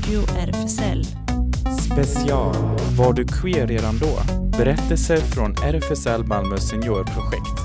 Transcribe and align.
Radio 0.00 0.22
RFSL. 0.28 1.04
Special. 1.80 2.54
Var 2.98 3.12
du 3.12 3.24
queer 3.24 3.66
redan 3.66 3.98
då? 3.98 4.18
Berättelser 4.58 5.16
från 5.16 5.54
RFSL 5.64 6.24
Malmö 6.24 6.56
seniorprojekt. 6.56 7.60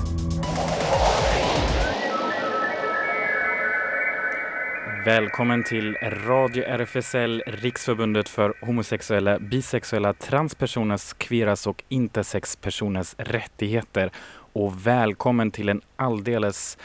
Välkommen 5.06 5.64
till 5.64 5.94
Radio 6.26 6.64
RFSL, 6.64 7.42
Riksförbundet 7.46 8.28
för 8.28 8.54
homosexuella, 8.60 9.38
bisexuella, 9.38 10.12
transpersoners, 10.12 11.12
queeras 11.12 11.66
och 11.66 11.84
intersexpersoners 11.88 13.14
rättigheter. 13.18 14.10
Och 14.52 14.86
välkommen 14.86 15.50
till 15.50 15.68
en 15.68 15.80
alldeles 15.96 16.78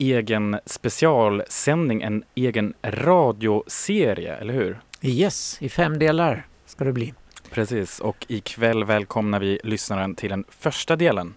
egen 0.00 0.58
specialsändning, 0.66 2.02
en 2.02 2.24
egen 2.34 2.74
radioserie, 2.82 4.36
eller 4.36 4.54
hur? 4.54 4.80
Yes, 5.02 5.56
i 5.60 5.68
fem 5.68 5.98
delar 5.98 6.46
ska 6.66 6.84
det 6.84 6.92
bli. 6.92 7.14
Precis, 7.50 8.00
och 8.00 8.26
ikväll 8.28 8.84
välkomnar 8.84 9.40
vi 9.40 9.60
lyssnaren 9.64 10.14
till 10.14 10.30
den 10.30 10.44
första 10.48 10.96
delen. 10.96 11.34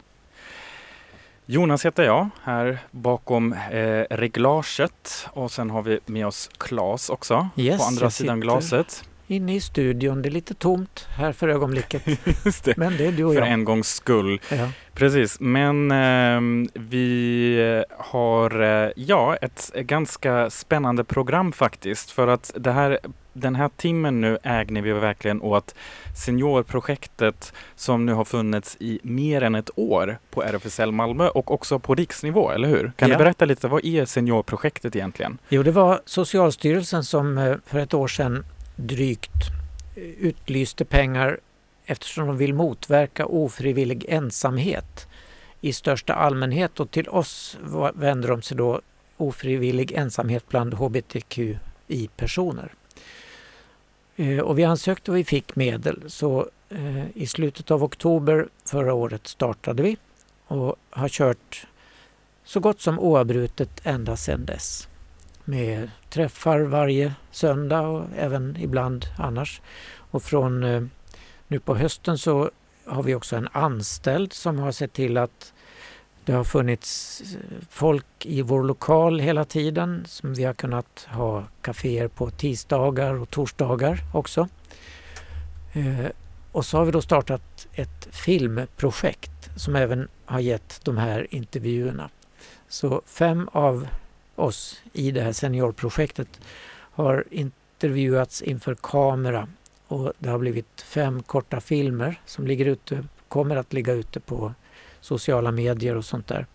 Jonas 1.46 1.86
heter 1.86 2.04
jag, 2.04 2.30
här 2.44 2.78
bakom 2.92 3.54
eh, 3.54 4.04
reglaget 4.10 5.28
och 5.34 5.52
sen 5.52 5.70
har 5.70 5.82
vi 5.82 6.00
med 6.06 6.28
oss 6.28 6.50
Claes 6.58 7.10
också 7.10 7.50
Yes, 7.56 7.78
på 7.78 7.84
andra 7.84 8.10
sidan 8.10 8.40
glaset. 8.40 9.04
Inne 9.28 9.56
i 9.56 9.62
studion, 9.62 10.22
det 10.22 10.30
är 10.30 10.32
lite 10.32 10.54
tomt 10.54 11.08
här 11.18 11.32
för 11.32 11.48
ögonblicket. 11.48 12.06
Det, 12.64 12.78
Men 12.78 12.98
det 12.98 13.06
är 13.06 13.12
du 13.12 13.24
och 13.24 13.34
för 13.34 13.40
jag. 13.42 13.50
en 13.52 13.66
gångs 13.66 13.88
skull. 13.96 14.42
Ja. 14.52 14.70
Precis, 14.94 15.40
men 15.40 15.92
ehm, 15.92 16.70
vi 16.74 17.84
har 17.98 18.62
eh, 18.62 18.90
ja, 18.96 19.36
ett 19.36 19.72
ganska 19.76 20.50
spännande 20.50 21.04
program 21.04 21.52
faktiskt. 21.52 22.12
För 22.12 22.28
att 22.28 22.52
det 22.56 22.72
här, 22.72 23.00
den 23.34 23.56
här 23.56 23.70
timmen 23.78 24.22
nu 24.22 24.38
ägnar 24.44 24.82
vi 24.82 24.94
verkligen 24.94 25.42
åt 25.42 25.76
seniorprojektet 26.16 27.54
som 27.76 28.06
nu 28.06 28.14
har 28.14 28.26
funnits 28.26 28.78
i 28.80 29.00
mer 29.04 29.42
än 29.42 29.56
ett 29.56 29.70
år 29.76 30.18
på 30.32 30.44
RFSL 30.44 30.92
Malmö 30.92 31.28
och 31.28 31.52
också 31.52 31.80
på 31.80 31.96
riksnivå, 31.96 32.52
eller 32.52 32.68
hur? 32.68 32.92
Kan 32.96 33.10
Ja. 33.10 33.16
du 33.18 33.24
berätta 33.24 33.46
lite, 33.46 33.68
vad 33.68 33.86
är 33.86 34.06
seniorprojektet 34.06 34.96
egentligen? 34.96 35.38
Jo, 35.50 35.64
det 35.64 35.72
var 35.72 36.02
Socialstyrelsen 36.06 37.04
som 37.04 37.38
eh, 37.38 37.56
för 37.66 37.80
ett 37.80 37.94
år 37.94 38.08
sedan 38.08 38.46
drygt 38.88 39.50
eh, 39.96 40.04
utlyste 40.04 40.86
pengar 40.86 41.40
eftersom 41.86 42.28
de 42.28 42.38
vill 42.38 42.54
motverka 42.54 43.26
ofrivillig 43.26 44.06
ensamhet 44.08 45.08
i 45.62 45.74
största 45.74 46.14
allmänhet 46.14 46.80
och 46.80 46.92
till 46.92 47.10
oss 47.10 47.58
vänder 47.94 48.30
de 48.30 48.42
sig 48.42 48.58
då 48.58 48.82
ofrivillig 49.18 49.92
ensamhet 49.92 50.50
bland 50.50 50.74
hbtqi-personer. 50.74 52.74
Eh, 54.16 54.40
och 54.40 54.60
vi 54.60 54.64
ansökte 54.64 55.12
och 55.12 55.18
vi 55.18 55.24
fick 55.24 55.56
medel 55.56 56.04
så 56.08 56.50
eh, 56.70 57.06
i 57.14 57.28
slutet 57.28 57.72
av 57.72 57.84
oktober 57.84 58.48
förra 58.66 58.94
året 58.94 59.28
startade 59.28 59.84
vi 59.84 59.98
och 60.48 60.76
har 60.90 61.10
kört 61.10 61.68
så 62.44 62.60
gott 62.60 62.82
som 62.82 63.00
oavbrutet 63.00 63.82
ända 63.84 64.18
sedan 64.18 64.46
dess 64.46 64.88
med 65.46 65.92
träffar 66.10 66.60
varje 66.60 67.14
söndag 67.32 67.82
och 67.82 68.06
även 68.18 68.58
ibland 68.60 69.06
annars. 69.18 69.62
Och 69.96 70.24
från 70.24 70.64
eh, 70.64 70.84
nu 71.48 71.60
på 71.60 71.76
hösten 71.76 72.18
så 72.18 72.50
har 72.86 73.04
vi 73.04 73.16
också 73.16 73.36
en 73.36 73.48
anställd 73.52 74.34
som 74.34 74.60
har 74.60 74.72
sett 74.72 74.94
till 74.94 75.18
att 75.18 75.54
det 76.26 76.34
har 76.34 76.44
funnits 76.44 77.22
eh, 77.22 77.66
folk 77.70 78.06
i 78.22 78.42
vår 78.42 78.64
lokal 78.64 79.20
hela 79.20 79.46
tiden 79.46 80.04
som 80.08 80.34
vi 80.34 80.44
har 80.44 80.54
kunnat 80.54 81.08
ha 81.12 81.44
kaféer 81.62 82.08
på 82.08 82.30
tisdagar 82.30 83.14
och 83.14 83.30
torsdagar 83.30 84.00
också. 84.14 84.48
Eh, 85.74 86.08
och 86.52 86.66
så 86.66 86.78
har 86.78 86.86
vi 86.86 86.92
då 86.92 87.02
startat 87.02 87.68
ett 87.74 88.08
filmprojekt 88.12 89.50
som 89.56 89.76
även 89.76 90.08
har 90.26 90.40
gett 90.40 90.80
de 90.84 90.98
här 90.98 91.28
intervjuerna. 91.30 92.10
Så 92.68 93.02
fem 93.06 93.50
av 93.52 93.88
oss 94.36 94.82
i 94.94 95.12
det 95.12 95.22
här 95.22 95.32
seniorprojektet 95.32 96.40
har 96.72 97.24
intervjuats 97.32 98.42
inför 98.42 98.76
kamera 98.76 99.48
och 99.88 100.14
det 100.20 100.30
har 100.30 100.40
blivit 100.40 100.82
fem 100.82 101.24
korta 101.24 101.62
filmer 101.62 102.22
som 102.26 102.48
ligger 102.48 102.66
ute, 102.66 103.06
kommer 103.28 103.56
att 103.56 103.74
ligga 103.74 103.94
ute 103.94 104.20
på 104.20 104.54
sociala 105.02 105.52
medier 105.52 105.96
och 105.96 106.06
sånt 106.06 106.28
där. 106.28 106.46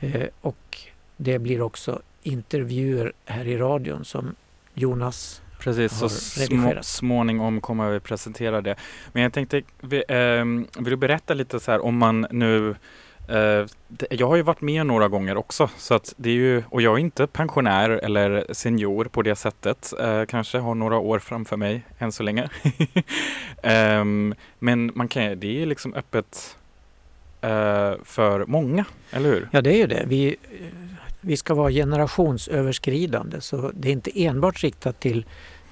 Eh, 0.00 0.26
och 0.40 0.78
det 1.16 1.38
blir 1.38 1.62
också 1.62 2.02
intervjuer 2.22 3.12
här 3.24 3.46
i 3.46 3.56
radion 3.56 4.04
som 4.04 4.34
Jonas 4.74 5.42
Precis, 5.58 5.98
så 5.98 6.08
små, 6.08 6.74
småningom 6.82 7.60
kommer 7.60 7.90
vi 7.90 8.00
presentera 8.00 8.60
det. 8.60 8.76
Men 9.12 9.22
jag 9.22 9.32
tänkte, 9.32 9.62
vi, 9.80 10.04
ehm, 10.08 10.66
vill 10.78 10.90
du 10.90 10.96
berätta 10.96 11.34
lite 11.34 11.60
så 11.60 11.70
här 11.70 11.84
om 11.84 11.98
man 11.98 12.26
nu 12.30 12.70
eh, 12.70 12.76
jag 14.10 14.28
har 14.28 14.36
ju 14.36 14.42
varit 14.42 14.60
med 14.60 14.86
några 14.86 15.08
gånger 15.08 15.36
också, 15.36 15.70
så 15.76 15.94
att 15.94 16.14
det 16.16 16.30
är 16.30 16.34
ju, 16.34 16.62
och 16.70 16.82
jag 16.82 16.94
är 16.94 16.98
inte 16.98 17.26
pensionär 17.26 17.90
eller 17.90 18.46
senior 18.52 19.04
på 19.04 19.22
det 19.22 19.36
sättet. 19.36 19.92
Eh, 20.00 20.24
kanske 20.24 20.58
har 20.58 20.74
några 20.74 20.98
år 20.98 21.18
framför 21.18 21.56
mig 21.56 21.82
än 21.98 22.12
så 22.12 22.22
länge. 22.22 22.48
Ehm, 23.62 24.34
men 24.58 24.92
man 24.94 25.08
kan, 25.08 25.40
det 25.40 25.62
är 25.62 25.66
liksom 25.66 25.94
öppet 25.94 26.56
eh, 27.40 27.92
för 28.04 28.46
många, 28.46 28.84
eller 29.10 29.28
hur? 29.28 29.48
Ja, 29.52 29.60
det 29.62 29.70
är 29.74 29.78
ju 29.78 29.86
det. 29.86 30.04
Vi, 30.06 30.26
eh, 30.28 30.66
vi 31.20 31.36
ska 31.36 31.54
vara 31.54 31.70
generationsöverskridande 31.70 33.40
så 33.40 33.70
det 33.74 33.88
är 33.88 33.92
inte 33.92 34.24
enbart 34.24 34.62
riktat 34.62 35.00
till 35.00 35.26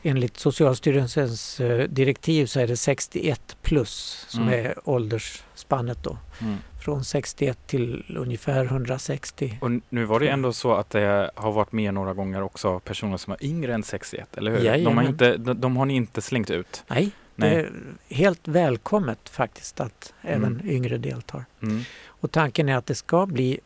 Enligt 0.07 0.37
Socialstyrelsens 0.37 1.61
eh, 1.61 1.89
direktiv 1.89 2.47
så 2.47 2.61
är 2.61 2.67
det 2.67 2.77
61 2.77 3.57
plus 3.63 4.27
som 4.29 4.43
Mm. 4.43 4.55
är 4.67 4.75
åldersspannet 4.85 5.99
då. 6.03 6.19
Mm. 6.41 6.57
Från 6.85 7.05
61 7.05 7.59
till 7.67 8.17
ungefär 8.19 8.65
160. 8.65 9.59
Och 9.61 9.71
nu 9.89 10.05
var 10.05 10.21
det 10.21 10.29
ändå 10.29 10.53
så 10.53 10.73
att 10.75 10.91
det 10.91 11.31
har 11.35 11.53
varit 11.53 11.73
med 11.73 11.95
några 11.95 12.15
gånger 12.15 12.43
också 12.43 12.81
personer 12.81 13.17
som 13.17 13.33
är 13.33 13.45
yngre 13.45 13.75
än 13.75 13.83
61, 13.83 14.37
eller 14.37 14.51
hur? 14.51 14.85
De 14.85 14.97
har, 14.97 15.05
inte, 15.05 15.37
de, 15.37 15.61
de 15.61 15.77
har 15.77 15.87
ni 15.87 15.95
inte 15.95 16.23
slängt 16.23 16.51
ut? 16.51 16.85
Nej, 16.87 17.11
Nej. 17.35 17.51
det 17.51 17.61
är 17.61 17.73
helt 18.09 18.49
välkommet 18.49 19.29
faktiskt 19.29 19.81
att 19.81 20.15
även 20.23 20.53
Mm. 20.55 20.69
yngre 20.71 20.99
deltar. 20.99 21.45
Mm. 21.63 21.81
Och 22.07 22.31
tanken 22.31 22.69
är 22.69 22.77
att 22.77 22.87
det 22.87 22.95
ska 22.95 23.27
bli 23.27 23.61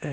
eh, 0.00 0.10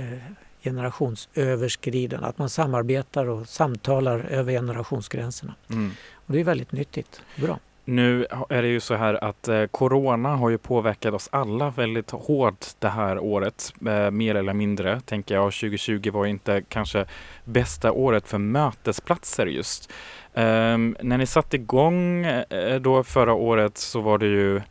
generationsöverskridande, 0.64 2.28
att 2.28 2.38
man 2.38 2.50
samarbetar 2.50 3.26
och 3.26 3.48
samtalar 3.48 4.20
över 4.20 4.52
generationsgränserna. 4.52 5.56
Mm. 5.70 5.92
Och 6.14 6.34
det 6.34 6.40
är 6.40 6.44
väldigt 6.44 6.72
nyttigt. 6.72 7.22
Bra. 7.42 7.60
Nu 7.86 8.26
är 8.50 8.62
det 8.62 8.68
ju 8.68 8.80
så 8.80 8.96
här 8.96 9.24
att 9.24 9.48
eh, 9.48 9.66
Corona 9.66 10.36
har 10.36 10.50
ju 10.50 10.58
påverkat 10.58 11.14
oss 11.14 11.30
alla 11.32 11.70
väldigt 11.70 12.12
hårt 12.12 12.66
det 12.80 12.90
här 12.90 13.20
året, 13.20 13.74
eh, 13.88 14.12
mer 14.12 14.36
eller 14.36 14.54
mindre, 14.54 15.02
tänker 15.02 15.36
jag. 15.36 15.54
2020 15.54 16.12
var 16.12 16.26
inte 16.26 16.64
kanske 16.70 17.06
bästa 17.44 17.92
året 17.92 18.28
för 18.28 18.38
mötesplatser 18.38 19.46
just. 19.46 19.92
Ehm, 20.34 20.96
när 21.02 21.18
ni 21.18 21.26
satte 21.26 21.56
igång 21.56 22.26
eh, 22.26 22.80
då 22.80 23.04
förra 23.04 23.34
året 23.34 23.78
så 23.78 24.02
var 24.02 24.18
det 24.18 24.28
ju 24.28 24.62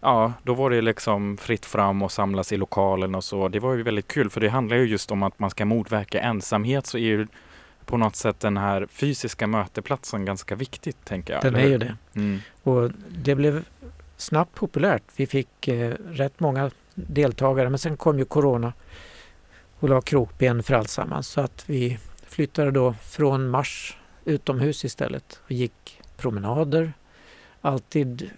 Ja, 0.00 0.32
då 0.42 0.54
var 0.54 0.70
det 0.70 0.80
liksom 0.80 1.36
fritt 1.36 1.66
fram 1.66 2.02
och 2.02 2.12
samlas 2.12 2.52
i 2.52 2.56
lokalen 2.56 3.14
och 3.14 3.24
så. 3.24 3.48
Det 3.48 3.58
var 3.58 3.74
ju 3.74 3.82
väldigt 3.82 4.08
kul 4.08 4.30
för 4.30 4.40
det 4.40 4.48
handlar 4.48 4.76
ju 4.76 4.84
just 4.84 5.10
om 5.10 5.22
att 5.22 5.38
man 5.38 5.50
ska 5.50 5.64
motverka 5.64 6.20
ensamhet 6.20 6.86
så 6.86 6.98
är 6.98 7.02
ju 7.02 7.26
på 7.88 7.96
något 7.96 8.16
sätt 8.16 8.40
den 8.40 8.56
här 8.56 8.86
fysiska 8.90 9.46
mötesplatsen 9.46 10.24
ganska 10.24 10.54
viktigt, 10.54 11.04
tänker 11.04 11.34
jag. 11.34 11.42
Den 11.42 11.56
är 11.56 11.66
ju 11.66 11.78
det. 11.78 11.96
Mm. 12.14 12.40
Och 12.62 12.90
det 13.08 13.34
blev 13.34 13.64
snabbt 14.16 14.54
populärt. 14.54 15.02
Vi 15.16 15.26
fick 15.26 15.68
eh, 15.68 15.94
rätt 16.10 16.40
många 16.40 16.70
deltagare 16.94 17.70
men 17.70 17.78
sen 17.78 17.96
kom 17.96 18.18
ju 18.18 18.24
Corona 18.24 18.72
och 19.78 19.88
la 19.88 20.00
krokben 20.00 20.62
för 20.62 20.74
alltsammans. 20.74 21.28
Så 21.28 21.40
att 21.40 21.64
vi 21.66 21.98
flyttade 22.26 22.70
då 22.70 22.94
från 23.02 23.48
mars 23.48 23.96
utomhus 24.24 24.84
istället 24.84 25.40
och 25.44 25.52
gick 25.52 26.00
promenader. 26.16 26.92
Alltid, 27.60 28.30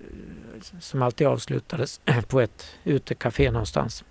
som 0.81 1.03
alltid 1.03 1.27
avslutades 1.27 2.01
på 2.29 2.41
ett 2.41 2.67
utekafé 2.85 3.51
någonstans. 3.51 4.05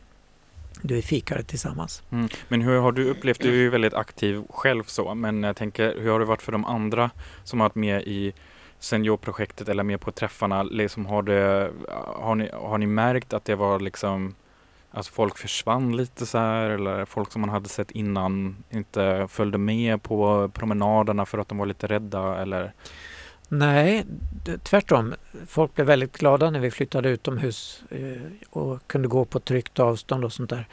Du 0.81 0.95
vi 0.95 1.01
fikade 1.01 1.43
tillsammans. 1.43 2.03
Mm. 2.11 2.29
Men 2.47 2.61
hur 2.61 2.79
har 2.79 2.91
du 2.91 3.09
upplevt, 3.09 3.39
du 3.39 3.49
är 3.49 3.53
ju 3.53 3.69
väldigt 3.69 3.93
aktiv 3.93 4.43
själv 4.49 4.83
så, 4.83 5.15
men 5.15 5.43
jag 5.43 5.55
tänker 5.55 5.95
hur 5.99 6.11
har 6.11 6.19
det 6.19 6.25
varit 6.25 6.41
för 6.41 6.51
de 6.51 6.65
andra 6.65 7.09
som 7.43 7.59
har 7.59 7.65
varit 7.65 7.75
med 7.75 8.01
i 8.01 8.33
seniorprojektet 8.79 9.69
eller 9.69 9.83
med 9.83 10.01
på 10.01 10.11
träffarna? 10.11 10.63
Liksom 10.63 11.05
har, 11.05 11.21
det, 11.21 11.71
har, 12.15 12.35
ni, 12.35 12.49
har 12.53 12.77
ni 12.77 12.87
märkt 12.87 13.33
att 13.33 13.45
det 13.45 13.55
var 13.55 13.79
liksom 13.79 14.35
Alltså 14.91 15.11
folk 15.11 15.37
försvann 15.37 15.97
lite 15.97 16.25
så 16.25 16.37
här 16.37 16.69
eller 16.69 17.05
folk 17.05 17.31
som 17.31 17.41
man 17.41 17.49
hade 17.49 17.69
sett 17.69 17.91
innan 17.91 18.63
inte 18.69 19.27
följde 19.29 19.57
med 19.57 20.03
på 20.03 20.49
promenaderna 20.53 21.25
för 21.25 21.37
att 21.37 21.47
de 21.47 21.57
var 21.57 21.65
lite 21.65 21.87
rädda 21.87 22.41
eller? 22.41 22.73
Nej, 23.49 24.05
tvärtom. 24.63 25.15
Folk 25.47 25.75
blev 25.75 25.87
väldigt 25.87 26.17
glada 26.17 26.49
när 26.49 26.59
vi 26.59 26.71
flyttade 26.71 27.09
utomhus 27.09 27.83
eh, 27.89 28.21
och 28.49 28.87
kunde 28.87 29.07
gå 29.07 29.25
på 29.25 29.39
tryggt 29.39 29.79
avstånd 29.79 30.25
och 30.25 30.33
sånt 30.33 30.49
där. 30.49 30.67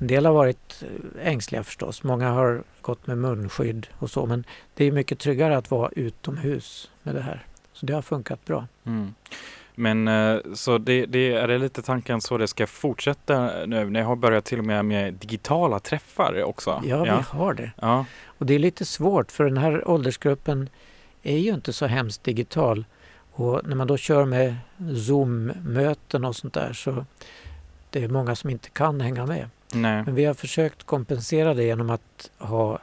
En 0.00 0.06
del 0.06 0.26
har 0.26 0.32
varit 0.32 0.82
eh, 0.82 1.28
ängsliga 1.28 1.64
förstås. 1.64 2.02
Många 2.02 2.30
har 2.30 2.62
gått 2.80 3.06
med 3.06 3.18
munskydd 3.18 3.86
och 3.98 4.10
så 4.10 4.26
men 4.26 4.44
det 4.74 4.84
är 4.84 4.92
mycket 4.92 5.18
tryggare 5.18 5.56
att 5.56 5.70
vara 5.70 5.90
utomhus 5.96 6.90
med 7.02 7.14
det 7.14 7.22
här. 7.22 7.46
Så 7.72 7.86
det 7.86 7.92
har 7.92 8.02
funkat 8.02 8.44
bra. 8.44 8.66
Mm. 8.86 9.14
Men 9.74 10.08
eh, 10.08 10.38
så 10.54 10.78
det, 10.78 11.06
det, 11.06 11.32
är 11.32 11.48
det 11.48 11.58
lite 11.58 11.82
tanken 11.82 12.20
så 12.20 12.38
det 12.38 12.48
ska 12.48 12.66
fortsätta 12.66 13.50
nu? 13.66 13.90
Ni 13.90 14.00
har 14.00 14.16
börjat 14.16 14.44
till 14.44 14.58
och 14.58 14.64
med 14.64 14.84
med 14.84 15.14
digitala 15.14 15.80
träffar 15.80 16.42
också? 16.42 16.82
Ja, 16.84 17.06
ja. 17.06 17.16
vi 17.16 17.38
har 17.38 17.54
det. 17.54 17.70
Ja. 17.76 18.04
Och 18.24 18.46
det 18.46 18.54
är 18.54 18.58
lite 18.58 18.84
svårt 18.84 19.32
för 19.32 19.44
den 19.44 19.56
här 19.56 19.88
åldersgruppen 19.88 20.68
är 21.22 21.38
ju 21.38 21.54
inte 21.54 21.72
så 21.72 21.86
hemskt 21.86 22.24
digital. 22.24 22.84
Och 23.32 23.60
när 23.64 23.76
man 23.76 23.86
då 23.86 23.96
kör 23.96 24.24
med 24.24 24.56
Zoom-möten 25.06 26.24
och 26.24 26.36
sånt 26.36 26.54
där 26.54 26.72
så 26.72 27.04
det 27.90 28.04
är 28.04 28.08
många 28.08 28.36
som 28.36 28.50
inte 28.50 28.70
kan 28.70 29.00
hänga 29.00 29.26
med. 29.26 29.48
Nej. 29.72 30.02
Men 30.06 30.14
vi 30.14 30.24
har 30.24 30.34
försökt 30.34 30.84
kompensera 30.84 31.54
det 31.54 31.64
genom 31.64 31.90
att 31.90 32.30
ha 32.38 32.78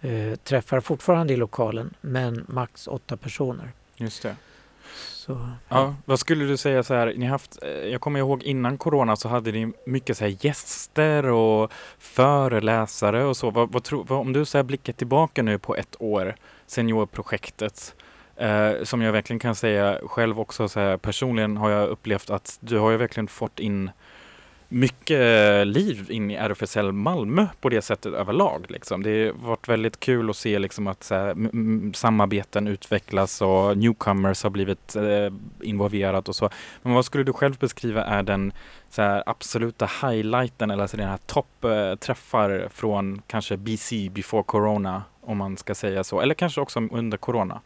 eh, 0.00 0.34
träffar 0.34 0.80
fortfarande 0.80 1.32
i 1.32 1.36
lokalen 1.36 1.94
men 2.00 2.44
max 2.48 2.88
åtta 2.88 3.16
personer. 3.16 3.72
Just 3.96 4.22
det. 4.22 4.36
Så, 5.12 5.32
ja. 5.32 5.56
ja. 5.68 5.94
vad 6.04 6.20
skulle 6.20 6.44
du 6.44 6.56
säga 6.56 6.82
så 6.82 6.94
här, 6.94 7.14
ni 7.16 7.26
haft, 7.26 7.62
eh, 7.62 7.68
jag 7.70 8.00
kommer 8.00 8.18
ihåg 8.20 8.42
innan 8.42 8.78
corona 8.78 9.16
så 9.16 9.28
hade 9.28 9.52
ni 9.52 9.72
mycket 9.86 10.16
så 10.16 10.24
här 10.24 10.36
gäster 10.40 11.26
och 11.26 11.72
föreläsare 11.98 13.24
och 13.24 13.36
så. 13.36 13.50
Vad, 13.50 13.72
vad 13.72 13.84
tro, 13.84 14.02
vad, 14.08 14.20
om 14.20 14.32
du 14.32 14.44
så 14.44 14.62
blickar 14.62 14.92
tillbaka 14.92 15.42
nu 15.42 15.58
på 15.58 15.76
ett 15.76 15.96
år, 15.98 16.36
seniorprojektet, 16.70 17.94
eh, 18.36 18.72
som 18.82 19.02
jag 19.02 19.12
verkligen 19.12 19.40
kan 19.40 19.54
säga 19.54 20.00
själv 20.06 20.40
också 20.40 20.68
så 20.68 20.80
här, 20.80 20.96
personligen 20.96 21.56
har 21.56 21.70
jag 21.70 21.88
upplevt 21.88 22.30
att 22.30 22.58
du 22.60 22.78
har 22.78 22.90
ju 22.90 22.96
verkligen 22.96 23.28
fått 23.28 23.60
in 23.60 23.90
mycket 24.70 25.66
liv 25.66 26.06
in 26.10 26.30
i 26.30 26.34
RFSL 26.34 26.92
Malmö 26.92 27.46
på 27.60 27.68
det 27.68 27.82
sättet 27.82 28.14
överlag. 28.14 28.66
Liksom. 28.68 29.02
Det 29.02 29.26
har 29.26 29.48
varit 29.48 29.68
väldigt 29.68 30.00
kul 30.00 30.30
att 30.30 30.36
se 30.36 30.58
liksom, 30.58 30.86
att 30.86 31.02
så 31.02 31.14
här, 31.14 31.34
samarbeten 31.94 32.66
utvecklas 32.66 33.42
och 33.42 33.78
newcomers 33.78 34.42
har 34.42 34.50
blivit 34.50 34.96
eh, 34.96 35.32
involverat 35.60 36.28
och 36.28 36.36
så. 36.36 36.50
Men 36.82 36.94
vad 36.94 37.04
skulle 37.04 37.24
du 37.24 37.32
själv 37.32 37.58
beskriva 37.58 38.04
är 38.04 38.22
den 38.22 38.52
så 38.90 39.02
här, 39.02 39.22
absoluta 39.26 39.90
highlighten 40.02 40.70
eller 40.70 40.82
alltså 40.82 40.96
den 40.96 41.08
här 41.08 41.18
toppträffar 41.26 42.62
eh, 42.62 42.68
från 42.68 43.22
kanske 43.26 43.56
BC, 43.56 44.08
before 44.10 44.42
corona, 44.42 45.02
om 45.30 45.38
man 45.38 45.56
ska 45.56 45.74
säga 45.74 46.04
så. 46.04 46.20
Eller 46.20 46.34
kanske 46.34 46.60
också 46.60 46.80
under 46.90 47.18
corona? 47.18 47.60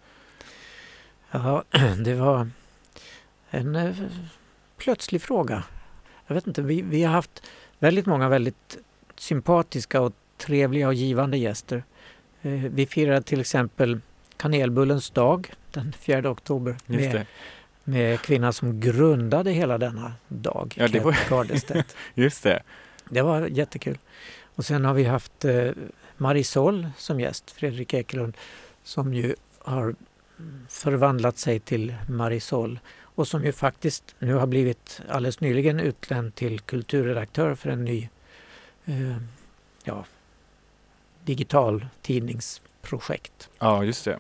Ja, 1.31 1.65
det 2.05 2.15
var 2.15 2.51
en 3.51 3.77
eh, 3.77 3.97
plötslig 4.77 5.23
fråga 5.23 5.65
jag 6.27 6.35
vet 6.35 6.47
inte, 6.47 6.63
vi, 6.63 6.83
vi 6.83 7.05
har 7.05 7.13
haft 7.13 7.43
väldigt 7.79 8.07
många 8.07 8.29
väldigt 8.29 8.79
sympatiska 9.17 10.01
och 10.01 10.13
trevliga 10.39 10.89
och 10.89 10.95
givande 10.95 11.37
gäster. 11.37 11.85
Eh, 12.43 12.51
vi 12.51 12.87
firade 12.87 13.23
till 13.23 13.41
exempel 13.41 14.01
kanelbullens 14.37 15.11
dag 15.11 15.53
den 15.73 15.93
4 15.93 16.31
oktober 16.31 16.77
med, 16.87 17.27
med 17.85 18.21
kvinnan 18.21 18.53
som 18.53 18.81
grundade 18.81 19.51
hela 19.51 19.79
denna 19.79 20.13
dag, 20.29 20.75
ja, 20.77 20.89
det 20.89 21.01
var... 21.01 21.17
Just 22.15 22.43
det. 22.43 22.63
Det 23.09 23.23
var 23.23 23.47
jättekul. 23.47 23.99
Och 24.55 24.65
sen 24.65 24.85
har 24.85 24.95
vi 24.95 25.05
haft 25.05 25.45
eh, 25.45 25.71
Marisol 26.17 26.89
som 26.97 27.21
gäst, 27.21 27.51
Fredrik 27.51 27.95
Ekelund, 27.95 28.37
som 28.83 29.15
ju 29.15 29.35
har 29.59 29.95
förvandlat 30.69 31.39
sig 31.39 31.61
till 31.61 31.95
Marisol 32.09 32.79
och 33.01 33.29
som 33.29 33.45
ju 33.45 33.53
faktiskt 33.53 34.15
nu 34.19 34.35
har 34.35 34.47
blivit 34.47 35.01
alldeles 35.09 35.41
nyligen 35.41 35.81
utländ 35.81 36.35
till 36.35 36.61
kulturredaktör 36.61 37.55
för 37.55 37.71
en 37.71 37.85
ny 37.85 38.09
eh, 38.85 39.17
ja, 39.85 40.05
digital 41.25 41.87
tidningsprojekt. 42.03 43.51
Ja, 43.59 43.85
just 43.85 44.05
det. 44.05 44.19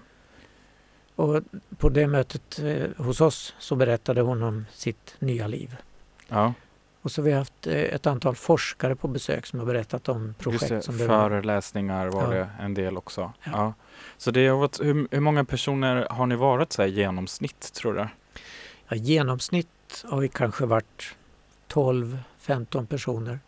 Och 1.16 1.42
på 1.78 1.88
det 1.88 2.06
mötet 2.06 2.58
eh, 2.58 3.04
hos 3.04 3.20
oss 3.20 3.54
så 3.58 3.76
berättade 3.76 4.20
hon 4.20 4.42
om 4.42 4.66
sitt 4.72 5.14
nya 5.18 5.46
liv. 5.46 5.76
Ja. 6.28 6.54
Och 7.04 7.12
så 7.12 7.22
har 7.22 7.24
vi 7.24 7.32
haft 7.32 7.66
eh, 7.66 7.74
ett 7.74 8.06
antal 8.06 8.34
forskare 8.34 8.96
på 8.96 9.08
besök 9.08 9.46
som 9.46 9.58
har 9.58 9.66
berättat 9.66 10.08
om 10.08 10.34
projekt. 10.38 10.68
Det, 10.68 10.82
som 10.82 10.98
föreläsningar 10.98 12.06
var 12.06 12.22
ja. 12.22 12.28
det 12.30 12.48
en 12.60 12.74
del 12.74 12.96
också. 12.96 13.32
Ja. 13.44 13.50
ja. 13.52 13.74
Så 14.16 14.30
det 14.30 14.48
har 14.48 14.58
varit, 14.58 14.80
hur, 14.80 15.08
hur 15.10 15.20
många 15.20 15.44
personer 15.44 16.06
har 16.10 16.26
ni 16.26 16.36
varit 16.36 16.72
så 16.72 16.82
här, 16.82 16.88
genomsnitt 16.88 17.72
tror 17.72 17.94
du? 17.94 18.08
Ja, 18.88 18.96
genomsnitt 18.96 20.04
har 20.04 20.20
vi 20.20 20.28
kanske 20.28 20.66
varit 20.66 21.16
12-15 21.72 22.86
personer. 22.86 23.38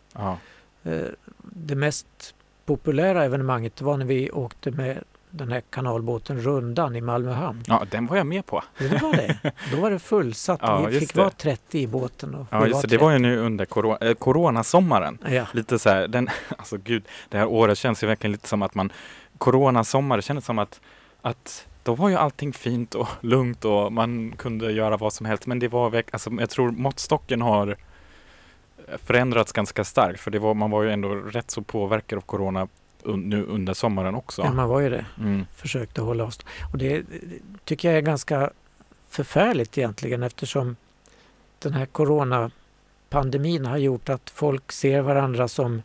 Eh, 0.83 1.01
det 1.41 1.75
mest 1.75 2.35
populära 2.65 3.25
evenemanget 3.25 3.81
var 3.81 3.97
när 3.97 4.05
vi 4.05 4.31
åkte 4.31 4.71
med 4.71 5.03
den 5.31 5.51
här 5.51 5.61
kanalbåten 5.69 6.41
Rundan 6.41 6.95
i 6.95 7.01
Malmö 7.01 7.31
hamn. 7.31 7.63
Ja, 7.67 7.85
den 7.91 8.07
var 8.07 8.17
jag 8.17 8.27
med 8.27 8.45
på. 8.45 8.63
det 8.77 9.01
var 9.01 9.13
det. 9.13 9.39
Då 9.71 9.81
var 9.81 9.91
det 9.91 9.99
fullsatt. 9.99 10.59
Ja, 10.61 10.85
vi 10.85 10.99
fick 10.99 11.13
det. 11.13 11.19
vara 11.19 11.29
30 11.29 11.79
i 11.79 11.87
båten. 11.87 12.35
Och 12.35 12.47
ja, 12.51 12.67
just 12.67 12.81
det. 12.81 12.87
det 12.87 12.97
var 12.97 13.11
ju 13.11 13.19
nu 13.19 13.37
under 13.37 13.65
corona, 13.65 13.97
eh, 13.97 14.13
coronasommaren. 14.13 15.17
Ja. 15.29 15.45
Lite 15.53 15.79
så 15.79 15.89
här, 15.89 16.07
den, 16.07 16.29
alltså 16.57 16.77
gud, 16.77 17.03
det 17.29 17.37
här 17.37 17.45
året 17.45 17.77
känns 17.77 18.03
ju 18.03 18.07
verkligen 18.07 18.31
lite 18.31 18.47
som 18.47 18.61
att 18.61 18.75
man, 18.75 18.91
coronasommar, 19.37 20.15
det 20.17 20.21
kändes 20.21 20.45
som 20.45 20.59
att, 20.59 20.81
att 21.21 21.67
då 21.83 21.95
var 21.95 22.09
ju 22.09 22.15
allting 22.15 22.53
fint 22.53 22.95
och 22.95 23.07
lugnt 23.21 23.65
och 23.65 23.93
man 23.93 24.31
kunde 24.37 24.71
göra 24.71 24.97
vad 24.97 25.13
som 25.13 25.25
helst. 25.25 25.47
Men 25.47 25.59
det 25.59 25.67
var, 25.67 26.03
alltså, 26.11 26.31
jag 26.39 26.49
tror 26.49 26.71
måttstocken 26.71 27.41
har 27.41 27.75
förändrats 29.03 29.51
ganska 29.51 29.83
starkt. 29.83 30.19
För 30.19 30.31
det 30.31 30.39
var, 30.39 30.53
man 30.53 30.71
var 30.71 30.83
ju 30.83 30.91
ändå 30.91 31.09
rätt 31.09 31.51
så 31.51 31.61
påverkad 31.61 32.17
av 32.17 32.21
corona 32.21 32.67
nu 33.15 33.45
under 33.45 33.73
sommaren 33.73 34.15
också. 34.15 34.41
Ja, 34.41 34.53
man 34.53 34.69
var 34.69 34.79
ju 34.79 34.89
det. 34.89 35.05
Mm. 35.19 35.45
Försökte 35.55 36.01
hålla 36.01 36.23
oss. 36.23 36.39
Och 36.71 36.77
det, 36.77 37.01
det 37.01 37.39
tycker 37.65 37.87
jag 37.87 37.97
är 37.97 38.01
ganska 38.01 38.49
förfärligt 39.09 39.77
egentligen 39.77 40.23
eftersom 40.23 40.75
den 41.59 41.73
här 41.73 41.85
coronapandemin 41.85 43.65
har 43.65 43.77
gjort 43.77 44.09
att 44.09 44.29
folk 44.29 44.71
ser 44.71 45.01
varandra 45.01 45.47
som 45.47 45.81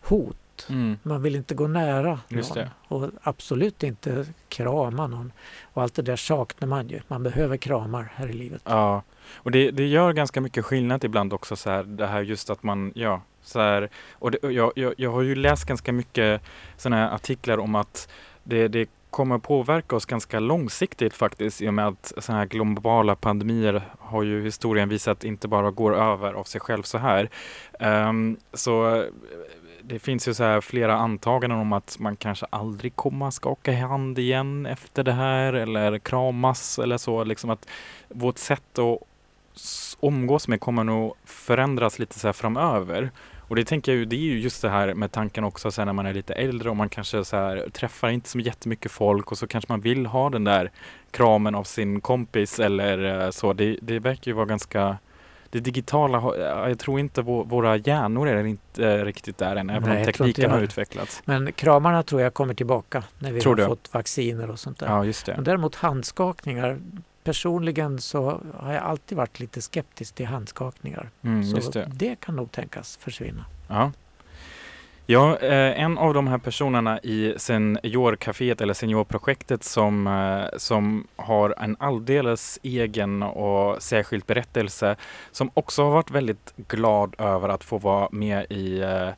hot 0.00 0.36
Mm. 0.68 0.98
Man 1.02 1.22
vill 1.22 1.36
inte 1.36 1.54
gå 1.54 1.66
nära 1.66 2.20
någon 2.28 2.68
och 2.88 3.10
absolut 3.22 3.82
inte 3.82 4.26
krama 4.48 5.06
någon. 5.06 5.32
Och 5.62 5.82
allt 5.82 5.94
det 5.94 6.02
där 6.02 6.16
saknar 6.16 6.68
man 6.68 6.88
ju. 6.88 7.00
Man 7.08 7.22
behöver 7.22 7.56
kramar 7.56 8.12
här 8.14 8.28
i 8.28 8.32
livet. 8.32 8.62
Ja, 8.64 9.02
och 9.34 9.50
det, 9.50 9.70
det 9.70 9.86
gör 9.86 10.12
ganska 10.12 10.40
mycket 10.40 10.64
skillnad 10.64 11.04
ibland 11.04 11.32
också 11.32 11.56
så 11.56 11.70
här, 11.70 11.82
det 11.82 12.06
här 12.06 12.20
just 12.20 12.50
att 12.50 12.62
man, 12.62 12.92
ja, 12.94 13.20
så 13.44 13.60
här, 13.60 13.88
och 14.12 14.30
det, 14.30 14.38
jag, 14.42 14.72
jag, 14.74 14.94
jag 14.96 15.12
har 15.12 15.22
ju 15.22 15.34
läst 15.34 15.64
ganska 15.64 15.92
mycket 15.92 16.42
sådana 16.76 16.96
här 16.96 17.14
artiklar 17.14 17.58
om 17.58 17.74
att 17.74 18.08
det, 18.42 18.68
det 18.68 18.88
kommer 19.10 19.38
påverka 19.38 19.96
oss 19.96 20.06
ganska 20.06 20.40
långsiktigt 20.40 21.14
faktiskt 21.14 21.62
i 21.62 21.68
och 21.68 21.74
med 21.74 21.88
att 21.88 22.12
sådana 22.18 22.40
här 22.40 22.46
globala 22.46 23.14
pandemier 23.14 23.82
har 23.98 24.22
ju 24.22 24.44
historien 24.44 24.88
visat 24.88 25.24
inte 25.24 25.48
bara 25.48 25.70
går 25.70 25.96
över 25.96 26.32
av 26.32 26.44
sig 26.44 26.60
själv 26.60 26.82
så 26.82 26.98
här. 26.98 27.30
Um, 27.80 28.36
så 28.52 29.04
det 29.82 29.98
finns 29.98 30.28
ju 30.28 30.34
så 30.34 30.44
här 30.44 30.60
flera 30.60 30.94
antaganden 30.96 31.58
om 31.58 31.72
att 31.72 31.98
man 31.98 32.16
kanske 32.16 32.46
aldrig 32.50 32.96
kommer 32.96 33.30
skaka 33.30 33.72
hand 33.72 34.18
igen 34.18 34.66
efter 34.66 35.02
det 35.02 35.12
här 35.12 35.52
eller 35.52 35.98
kramas 35.98 36.78
eller 36.78 36.98
så. 36.98 37.24
Liksom 37.24 37.50
att 37.50 37.68
vårt 38.08 38.38
sätt 38.38 38.78
att 38.78 38.98
omgås 40.00 40.48
med 40.48 40.60
kommer 40.60 40.84
nog 40.84 41.14
förändras 41.24 41.98
lite 41.98 42.18
så 42.18 42.28
här 42.28 42.32
framöver. 42.32 43.10
Och 43.48 43.56
det 43.56 43.64
tänker 43.64 43.92
jag 43.92 43.98
ju, 43.98 44.04
det 44.04 44.16
är 44.16 44.20
ju 44.20 44.40
just 44.40 44.62
det 44.62 44.68
här 44.68 44.94
med 44.94 45.12
tanken 45.12 45.44
också 45.44 45.70
så 45.70 45.84
när 45.84 45.92
man 45.92 46.06
är 46.06 46.14
lite 46.14 46.34
äldre 46.34 46.70
och 46.70 46.76
man 46.76 46.88
kanske 46.88 47.24
så 47.24 47.36
här, 47.36 47.68
träffar 47.72 48.08
inte 48.08 48.28
så 48.28 48.38
jättemycket 48.38 48.92
folk 48.92 49.32
och 49.32 49.38
så 49.38 49.46
kanske 49.46 49.72
man 49.72 49.80
vill 49.80 50.06
ha 50.06 50.30
den 50.30 50.44
där 50.44 50.70
kramen 51.10 51.54
av 51.54 51.64
sin 51.64 52.00
kompis 52.00 52.60
eller 52.60 53.24
eh, 53.24 53.30
så. 53.30 53.52
Det, 53.52 53.78
det 53.82 53.98
verkar 53.98 54.30
ju 54.30 54.32
vara 54.32 54.46
ganska 54.46 54.98
det 55.50 55.60
digitala, 55.60 56.36
jag 56.68 56.78
tror 56.78 57.00
inte 57.00 57.22
våra 57.22 57.76
hjärnor 57.76 58.28
är 58.28 58.44
inte 58.44 59.04
riktigt 59.04 59.38
där 59.38 59.56
än, 59.56 59.70
även 59.70 59.88
Nej, 59.88 59.98
om 59.98 60.04
tekniken 60.04 60.50
har 60.50 60.60
utvecklats. 60.60 61.22
Men 61.24 61.52
kramarna 61.52 62.02
tror 62.02 62.20
jag 62.20 62.34
kommer 62.34 62.54
tillbaka 62.54 63.04
när 63.18 63.32
vi 63.32 63.40
tror 63.40 63.52
har 63.52 63.56
du? 63.56 63.66
fått 63.66 63.94
vacciner 63.94 64.50
och 64.50 64.58
sånt 64.58 64.78
där. 64.78 64.86
Ja, 64.86 65.04
just 65.04 65.26
det. 65.26 65.34
Men 65.34 65.44
däremot 65.44 65.74
handskakningar, 65.74 66.78
personligen 67.24 67.98
så 67.98 68.40
har 68.54 68.72
jag 68.72 68.82
alltid 68.82 69.18
varit 69.18 69.40
lite 69.40 69.62
skeptisk 69.62 70.14
till 70.14 70.26
handskakningar. 70.26 71.10
Mm, 71.22 71.44
så 71.44 71.70
det. 71.70 71.90
det. 71.94 72.20
kan 72.20 72.36
nog 72.36 72.52
tänkas 72.52 72.96
försvinna. 72.96 73.44
Ja. 73.68 73.92
Ja, 75.06 75.38
eh, 75.38 75.80
en 75.80 75.98
av 75.98 76.14
de 76.14 76.26
här 76.26 76.38
personerna 76.38 77.00
i 77.00 77.34
Seniorcaféet 77.36 78.60
eller 78.60 78.74
Seniorprojektet 78.74 79.64
som, 79.64 80.06
eh, 80.06 80.58
som 80.58 81.06
har 81.16 81.54
en 81.58 81.76
alldeles 81.78 82.58
egen 82.62 83.22
och 83.22 83.82
särskild 83.82 84.24
berättelse 84.24 84.96
som 85.30 85.50
också 85.54 85.84
har 85.84 85.90
varit 85.90 86.10
väldigt 86.10 86.52
glad 86.56 87.14
över 87.18 87.48
att 87.48 87.64
få 87.64 87.78
vara 87.78 88.08
med 88.12 88.46
i 88.50 88.80
eh, 88.80 89.08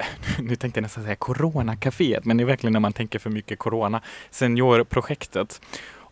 nu 0.38 0.56
tänkte 0.56 0.78
jag 0.78 0.82
nästan 0.82 1.04
säga 1.04 1.16
Coronacaféet, 1.16 2.24
men 2.24 2.36
det 2.36 2.42
är 2.42 2.46
verkligen 2.46 2.72
när 2.72 2.80
man 2.80 2.92
tänker 2.92 3.18
för 3.18 3.30
mycket 3.30 3.58
Corona, 3.58 4.00
Seniorprojektet. 4.30 5.60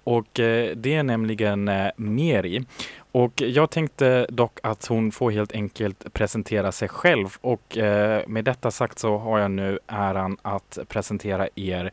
Och 0.09 0.41
eh, 0.41 0.77
det 0.77 0.95
är 0.95 1.03
nämligen 1.03 1.69
eh, 1.69 1.91
Meri. 1.97 2.65
Och 3.13 3.41
jag 3.41 3.71
tänkte 3.71 4.27
dock 4.31 4.59
att 4.63 4.87
hon 4.87 5.13
får 5.13 5.31
helt 5.31 5.53
enkelt 5.53 6.13
presentera 6.13 6.73
sig 6.73 6.89
själv 6.89 7.37
och 7.41 7.79
eh, 7.79 8.23
med 8.27 8.45
detta 8.45 8.71
sagt 8.71 8.99
så 8.99 9.19
har 9.19 9.39
jag 9.39 9.51
nu 9.51 9.79
äran 9.87 10.37
att 10.43 10.79
presentera 10.89 11.49
er 11.55 11.93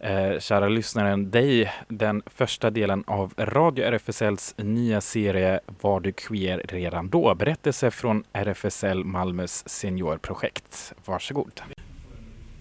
eh, 0.00 0.38
kära 0.38 0.68
lyssnaren, 0.68 1.30
dig 1.30 1.72
den 1.88 2.22
första 2.26 2.70
delen 2.70 3.04
av 3.06 3.34
Radio 3.36 3.84
RFSLs 3.84 4.54
nya 4.58 5.00
serie 5.00 5.60
Var 5.80 6.00
du 6.00 6.12
queer 6.12 6.62
redan 6.68 7.08
då? 7.08 7.34
Berättelse 7.34 7.90
från 7.90 8.24
RFSL 8.32 9.04
Malmös 9.04 9.68
seniorprojekt. 9.68 10.92
Varsågod. 11.04 11.60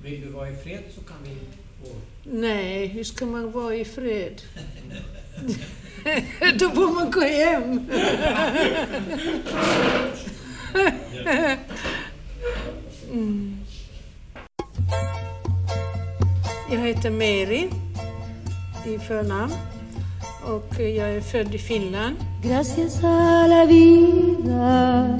Vill 0.03 0.21
du 0.21 0.29
vara 0.29 0.49
i 0.49 0.55
fred 0.55 0.83
så 0.89 1.01
kan 1.01 1.17
vi 1.23 1.64
Nej, 2.23 2.87
hur 2.87 3.03
ska 3.03 3.25
man 3.25 3.51
vara 3.51 3.75
i 3.75 3.85
fred? 3.85 4.41
Då 6.59 6.69
får 6.69 6.93
man 6.93 7.11
gå 7.11 7.21
hem. 7.21 7.89
Mm. 13.11 13.57
Jag 16.71 16.79
heter 16.79 17.09
Mary 17.09 17.69
i 18.85 18.99
förnamn 18.99 19.53
och 20.43 20.79
jag 20.79 21.09
är 21.09 21.21
född 21.21 21.55
i 21.55 21.59
Finland. 21.59 22.15
Gracias 22.43 23.03
a 23.03 23.47
la 23.47 23.65
vida 23.65 25.19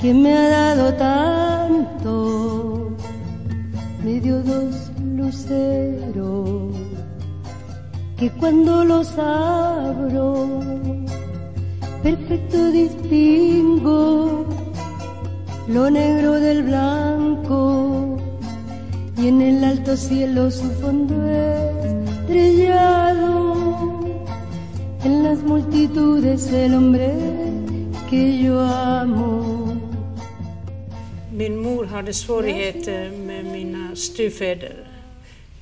que 0.00 0.12
me 0.14 0.32
ha 0.32 0.50
dado 0.50 0.98
tal 0.98 1.41
luceros 5.32 6.76
que 8.18 8.30
cuando 8.32 8.84
los 8.84 9.16
abro 9.18 10.60
perfecto 12.02 12.70
distingo 12.70 14.44
lo 15.68 15.90
negro 15.90 16.32
del 16.32 16.64
blanco 16.64 18.18
y 19.16 19.28
en 19.28 19.40
el 19.42 19.64
alto 19.64 19.96
cielo 19.96 20.50
su 20.50 20.70
fondo 20.82 21.14
estrellado 22.26 23.54
en 25.04 25.22
las 25.24 25.38
multitudes 25.42 26.52
el 26.52 26.74
hombre 26.74 27.12
que 28.10 28.42
yo 28.42 28.60
amo. 28.60 29.62
Min 31.32 31.56
mor 31.62 31.86
hade 31.86 32.12
svårigheter 32.12 33.10
med 33.10 33.44
mina 33.44 33.96
styvfäder. 33.96 34.91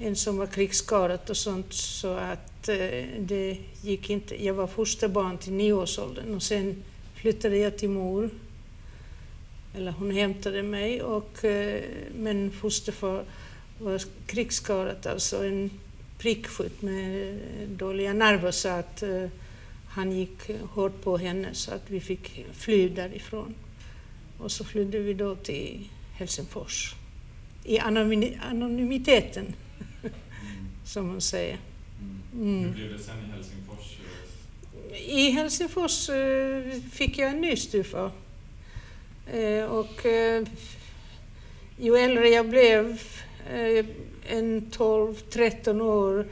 En 0.02 0.16
som 0.16 0.38
var 0.38 0.46
krigsskadad 0.46 1.30
och 1.30 1.36
sånt 1.36 1.72
så 1.72 2.14
att 2.14 2.68
eh, 2.68 3.04
det 3.18 3.58
gick 3.82 4.10
inte. 4.10 4.44
Jag 4.44 4.54
var 4.54 4.66
fosterbarn 4.66 5.38
till 5.38 5.52
nioårsåldern 5.52 6.34
och 6.34 6.42
sen 6.42 6.82
flyttade 7.14 7.56
jag 7.56 7.78
till 7.78 7.90
mor. 7.90 8.30
Eller 9.76 9.92
hon 9.92 10.10
hämtade 10.10 10.62
mig 10.62 11.02
och 11.02 11.44
eh, 11.44 11.82
men 12.14 12.50
fosterfar 12.50 13.24
var 13.78 14.02
krigsskadad, 14.26 15.06
alltså 15.06 15.44
en 15.44 15.70
prickskytt 16.18 16.82
med 16.82 17.38
dåliga 17.68 18.12
nerver 18.12 18.50
så 18.50 18.68
att 18.68 19.02
eh, 19.02 19.26
han 19.88 20.12
gick 20.12 20.50
hårt 20.74 21.02
på 21.02 21.18
henne 21.18 21.48
så 21.52 21.74
att 21.74 21.90
vi 21.90 22.00
fick 22.00 22.46
fly 22.52 22.88
därifrån. 22.88 23.54
Och 24.38 24.52
så 24.52 24.64
flydde 24.64 24.98
vi 24.98 25.14
då 25.14 25.34
till 25.34 25.88
Helsingfors. 26.14 26.94
I 27.64 27.78
anonymiteten, 27.78 29.54
som 30.90 31.06
man 31.06 31.20
säger. 31.20 31.58
Mm. 32.34 32.64
Hur 32.64 32.72
blev 32.72 32.92
det 32.92 32.98
sen 32.98 33.14
i 33.28 33.32
Helsingfors? 33.32 33.98
I 35.06 35.30
Helsingfors 35.30 36.08
eh, 36.08 36.80
fick 36.92 37.18
jag 37.18 37.30
en 37.30 37.40
ny 37.40 37.56
styvfar. 37.56 38.10
Eh, 39.32 39.64
och 39.64 40.06
eh, 40.06 40.44
ju 41.78 41.96
äldre 41.96 42.28
jag 42.28 42.48
blev, 42.48 43.00
en 44.28 44.60
12-13 44.70 45.80
år, 45.80 46.26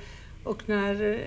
och 0.44 0.68
när 0.68 1.18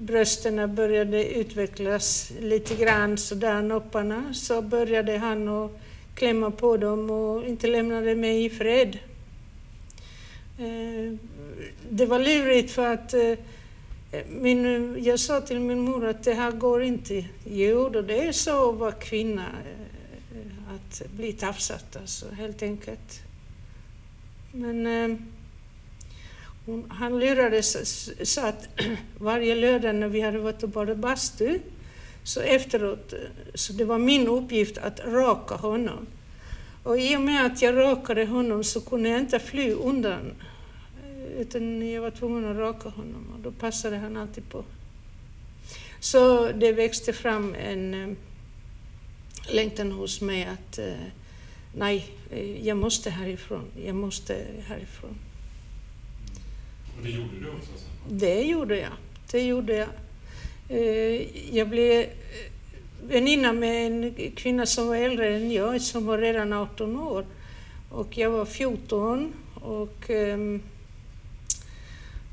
brösten 0.00 0.74
började 0.74 1.34
utvecklas 1.34 2.32
lite 2.40 2.74
grann, 2.74 3.18
sådär 3.18 3.62
nopparna, 3.62 4.34
så 4.34 4.62
började 4.62 5.18
han 5.18 5.48
att 5.48 5.70
klämma 6.14 6.50
på 6.50 6.76
dem 6.76 7.10
och 7.10 7.46
inte 7.46 7.66
lämnade 7.66 8.14
mig 8.14 8.44
i 8.44 8.50
fred. 8.50 8.98
Det 11.92 12.06
var 12.06 12.18
lurigt 12.18 12.70
för 12.70 12.92
att 12.92 13.14
eh, 13.14 13.38
min, 14.28 14.96
jag 15.04 15.20
sa 15.20 15.40
till 15.40 15.60
min 15.60 15.80
mor 15.80 16.06
att 16.06 16.24
det 16.24 16.34
här 16.34 16.50
går 16.50 16.82
inte. 16.82 17.24
Jo, 17.44 17.88
då 17.88 18.02
det 18.02 18.26
är 18.26 18.32
så 18.32 18.70
att 18.70 18.76
vara 18.76 18.92
kvinna, 18.92 19.46
eh, 20.32 20.74
att 20.74 21.02
bli 21.16 21.32
tafsad 21.32 21.96
alltså, 22.00 22.26
helt 22.30 22.62
enkelt. 22.62 23.20
Men 24.52 24.86
eh, 24.86 25.16
hon, 26.66 26.90
han 26.90 27.18
lurades, 27.18 28.10
sa 28.34 28.48
att 28.48 28.68
varje 29.18 29.54
lördag 29.54 29.94
när 29.94 30.08
vi 30.08 30.20
hade 30.20 30.38
varit 30.38 30.62
och 30.62 30.68
badat 30.68 30.98
bastu, 30.98 31.58
så 32.24 32.40
efteråt, 32.40 33.12
eh, 33.12 33.18
så 33.54 33.72
det 33.72 33.84
var 33.84 33.98
min 33.98 34.28
uppgift 34.28 34.78
att 34.78 35.00
raka 35.06 35.54
honom. 35.54 36.06
Och 36.82 36.98
i 37.00 37.16
och 37.16 37.20
med 37.20 37.46
att 37.46 37.62
jag 37.62 37.76
rakade 37.76 38.24
honom 38.24 38.64
så 38.64 38.80
kunde 38.80 39.08
jag 39.08 39.20
inte 39.20 39.38
fly 39.38 39.72
undan 39.72 40.32
utan 41.38 41.90
jag 41.90 42.02
var 42.02 42.10
tvungen 42.10 42.44
att 42.44 42.56
raka 42.56 42.88
honom 42.88 43.32
och 43.34 43.40
då 43.40 43.52
passade 43.52 43.96
han 43.96 44.16
alltid 44.16 44.48
på. 44.48 44.64
Så 46.00 46.52
det 46.52 46.72
växte 46.72 47.12
fram 47.12 47.54
en 47.54 47.94
äh, 47.94 48.16
längtan 49.54 49.92
hos 49.92 50.20
mig 50.20 50.44
att 50.44 50.78
äh, 50.78 50.84
nej, 51.74 52.06
eh, 52.30 52.66
jag 52.66 52.76
måste 52.76 53.10
härifrån, 53.10 53.64
jag 53.84 53.94
måste 53.94 54.46
härifrån. 54.66 55.16
Och 56.96 57.04
det 57.04 57.10
gjorde 57.10 57.40
du 57.40 57.48
också? 57.48 57.72
Sen? 57.76 58.18
Det 58.18 58.42
gjorde 58.42 58.76
jag. 58.76 58.92
Det 59.30 59.42
gjorde 59.42 59.76
jag. 59.76 59.88
Jag 61.50 61.68
blev 61.68 62.06
väninna 63.02 63.52
med 63.52 63.86
en 63.86 64.14
kvinna 64.34 64.66
som 64.66 64.86
var 64.86 64.96
äldre 64.96 65.36
än 65.36 65.52
jag, 65.52 65.80
som 65.80 66.06
var 66.06 66.18
redan 66.18 66.52
18 66.52 66.96
år. 66.96 67.26
Och 67.90 68.18
jag 68.18 68.30
var 68.30 68.44
14 68.44 69.32
och 69.54 70.10
um, 70.10 70.62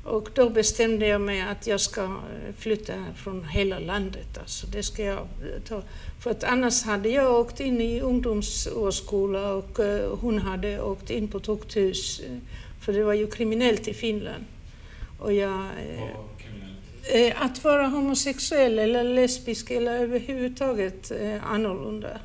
och 0.08 0.28
då 0.34 0.48
bestämde 0.50 1.06
jag 1.06 1.20
mig 1.20 1.40
att 1.40 1.66
jag 1.66 1.80
ska 1.80 2.02
eh, 2.02 2.54
flytta 2.58 2.92
från 3.16 3.44
hela 3.44 3.78
landet. 3.78 4.38
Alltså 4.40 4.66
det 4.66 4.82
ska 4.82 5.02
jag 5.02 5.18
eh, 5.18 5.62
ta. 5.68 5.82
För 6.22 6.30
att 6.30 6.44
annars 6.44 6.82
hade 6.82 7.08
jag 7.08 7.40
åkt 7.40 7.60
in 7.60 7.80
i 7.80 8.00
ungdomsårsskola 8.00 9.52
och 9.52 9.78
uh, 9.78 10.16
hon 10.20 10.38
hade 10.38 10.80
åkt 10.80 11.10
in 11.10 11.28
på 11.28 11.40
tukthus. 11.40 12.20
För 12.80 12.92
det 12.92 13.04
var 13.04 13.14
ju 13.14 13.26
kriminellt 13.26 13.88
i 13.88 13.94
Finland. 13.94 14.44
Och 15.18 15.32
jag, 15.32 15.66
att 17.36 17.64
vara 17.64 17.86
homosexuell 17.86 18.78
eller 18.78 19.04
lesbisk 19.04 19.70
eller 19.70 19.98
överhuvudtaget 19.98 21.12
annorlunda. 21.42 22.20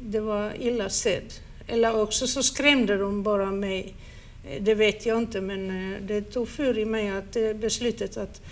Det 0.00 0.20
var 0.20 0.52
illa 0.60 0.88
sedd. 0.88 1.32
Eller 1.66 2.00
också 2.00 2.26
så 2.26 2.42
skrämde 2.42 2.96
de 2.96 3.22
bara 3.22 3.50
mig 3.50 3.94
Eh, 3.96 4.15
det 4.60 4.74
vet 4.74 5.06
jag 5.06 5.18
inte, 5.18 5.40
men 5.40 5.92
eh, 5.94 6.00
det 6.02 6.20
tog 6.20 6.48
för 6.48 6.78
i 6.78 6.84
mig 6.84 7.08
att 7.08 7.36
eh, 7.36 7.52
beslutet 7.52 8.16
att 8.16 8.42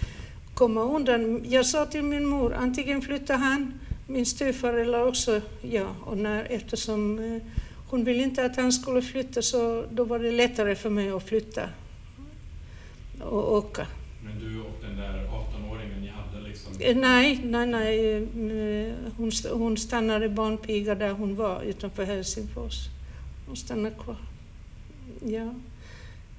komma 0.54 0.82
undan. 0.82 1.44
Jag 1.48 1.66
sa 1.66 1.86
till 1.86 2.02
min 2.02 2.26
mor, 2.26 2.54
antingen 2.54 3.02
flyttar 3.02 3.36
han, 3.36 3.80
min 4.06 4.26
styvfar, 4.26 4.72
eller 4.74 5.06
också 5.06 5.40
jag. 5.62 5.94
Och 6.04 6.18
när, 6.18 6.44
eftersom 6.44 7.20
hon 7.90 8.04
ville 8.04 8.22
inte 8.22 8.44
att 8.44 8.56
han 8.56 8.72
skulle 8.72 9.02
flytta 9.02 9.42
så 9.42 9.84
då 9.90 10.04
var 10.04 10.18
det 10.18 10.30
lättare 10.30 10.74
för 10.74 10.90
mig 10.90 11.10
att 11.10 11.28
flytta 11.28 11.68
och 13.20 13.52
åka. 13.52 13.86
Men 14.24 14.38
du 14.38 14.60
och 14.60 14.82
den 14.82 14.96
där 14.96 15.26
18-åringen 15.26 16.00
ni 16.00 16.08
hade 16.08 16.48
liksom? 16.48 16.72
Nej, 17.00 17.40
nej, 17.44 17.66
nej. 17.66 18.96
Hon, 19.16 19.30
hon 19.52 19.76
stannade 19.76 20.28
barnpiga 20.28 20.94
där 20.94 21.10
hon 21.10 21.36
var 21.36 21.62
utanför 21.62 22.04
Helsingfors. 22.04 22.74
Hon 23.46 23.56
stannade 23.56 23.94
kvar. 23.94 24.16
Ja. 25.26 25.54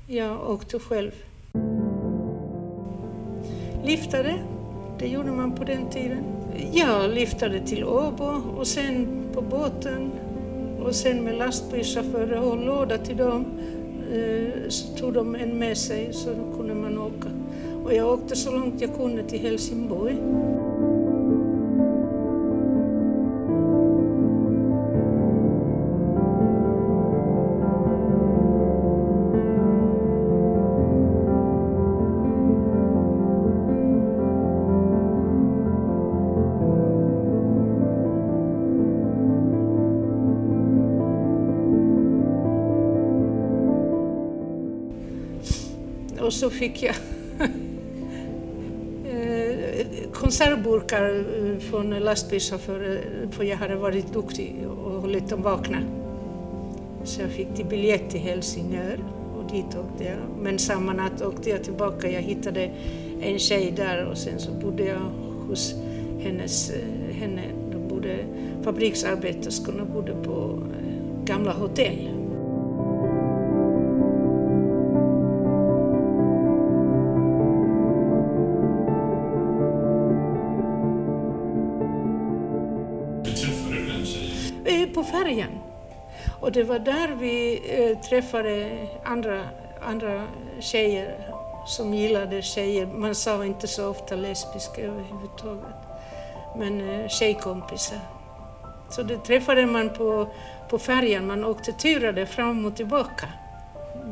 Jag 0.08 0.50
åkte 0.50 0.80
själv. 0.80 1.12
Liftade, 3.84 4.36
det 5.00 5.08
gjorde 5.08 5.32
man 5.32 5.52
på 5.56 5.64
den 5.64 5.90
tiden. 5.90 6.24
Jag 6.74 7.10
liftade 7.10 7.60
till 7.60 7.84
Åbo 7.84 8.42
och 8.58 8.68
sen 8.68 9.08
på 9.34 9.42
båten 9.42 10.12
och 10.80 10.96
sen 10.96 11.24
med 11.24 11.36
lastbilschaufförer 11.38 12.42
och 12.42 12.66
låda 12.66 12.98
till 12.98 13.18
dem 13.18 13.46
eh, 14.14 14.70
så 14.70 14.98
tog 14.98 15.14
de 15.14 15.36
en 15.36 15.60
med 15.60 15.78
sig 15.78 16.14
så 16.14 16.30
kunde 16.58 16.74
man 16.74 16.98
åka. 16.98 17.30
Och 17.84 17.94
jag 17.94 18.14
åkte 18.14 18.36
så 18.36 18.52
långt 18.52 18.82
jag 18.82 18.96
kunde 18.96 19.24
till 19.24 19.40
Helsingborg. 19.40 20.18
Och 46.25 46.34
så 46.34 46.50
fick 46.50 46.84
jag 46.84 46.96
eh, 49.05 49.86
konservburkar 50.13 51.15
eh, 51.15 51.60
från 51.60 51.89
lastbilschaufförer 51.89 52.96
eh, 52.96 53.29
för 53.29 53.44
jag 53.44 53.58
hade 53.58 53.75
varit 53.75 54.13
duktig 54.13 54.55
och 54.67 55.01
hållit 55.01 55.29
dem 55.29 55.41
vakna. 55.41 55.77
Så 57.03 57.22
jag 57.22 57.29
fick 57.29 57.55
till 57.55 57.65
biljett 57.65 58.10
till 58.10 58.20
Helsingör 58.20 59.00
och 59.38 59.51
dit 59.51 59.65
åkte 59.65 60.03
jag. 60.03 60.17
Men 60.41 60.60
samma 60.60 60.94
natt 60.94 61.22
åkte 61.22 61.50
jag 61.50 61.63
tillbaka. 61.63 62.12
Jag 62.12 62.22
hittade 62.22 62.72
en 63.22 63.39
tjej 63.39 63.74
där 63.75 64.05
och 64.05 64.17
sen 64.17 64.39
så 64.39 64.51
bodde 64.51 64.86
jag 64.86 65.12
hos 65.48 65.75
hennes, 66.20 66.72
henne. 67.12 67.41
De 67.72 67.88
bodde, 67.88 68.17
fabriksarbeterskorna 68.63 69.86
bodde 69.86 70.13
på 70.24 70.63
gamla 71.25 71.53
hotell. 71.53 72.10
Och 86.46 86.52
det 86.52 86.64
var 86.64 86.80
där 86.80 87.08
vi 87.08 87.62
eh, 87.70 88.00
träffade 88.00 88.88
andra, 89.04 89.44
andra 89.82 90.28
tjejer 90.60 91.34
som 91.66 91.94
gillade 91.94 92.42
tjejer. 92.42 92.86
Man 92.86 93.16
sa 93.16 93.46
inte 93.46 93.68
så 93.68 93.90
ofta 93.90 94.16
lesbiska 94.16 94.82
överhuvudtaget. 94.82 95.75
Men 96.58 96.90
eh, 96.90 97.08
tjejkompisar. 97.08 98.00
Så 98.90 99.04
det 99.04 99.18
träffade 99.18 99.66
man 99.66 99.90
på, 99.90 100.28
på 100.70 100.80
färjan. 100.80 101.28
Man 101.28 101.46
åkte 101.46 101.72
turade 101.72 102.25
fram 102.25 102.66
och 102.66 102.75
tillbaka. 102.75 103.30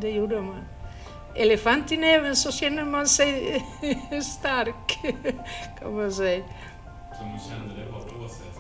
Det 0.02 0.10
gjorde 0.10 0.42
man. 0.42 0.64
Elefant 1.36 1.92
i 1.92 1.98
näven 1.98 2.36
så 2.36 2.52
känner 2.52 2.84
man 2.84 3.08
sig 3.08 3.64
stark, 4.24 5.00
kan 5.80 5.96
man 5.96 6.12
säga. 6.12 6.44
Så 7.18 7.24
man 7.24 7.40
kände 7.40 7.86
det 7.86 7.92
var 7.92 8.00
på 8.00 8.30
sig? 8.30 8.53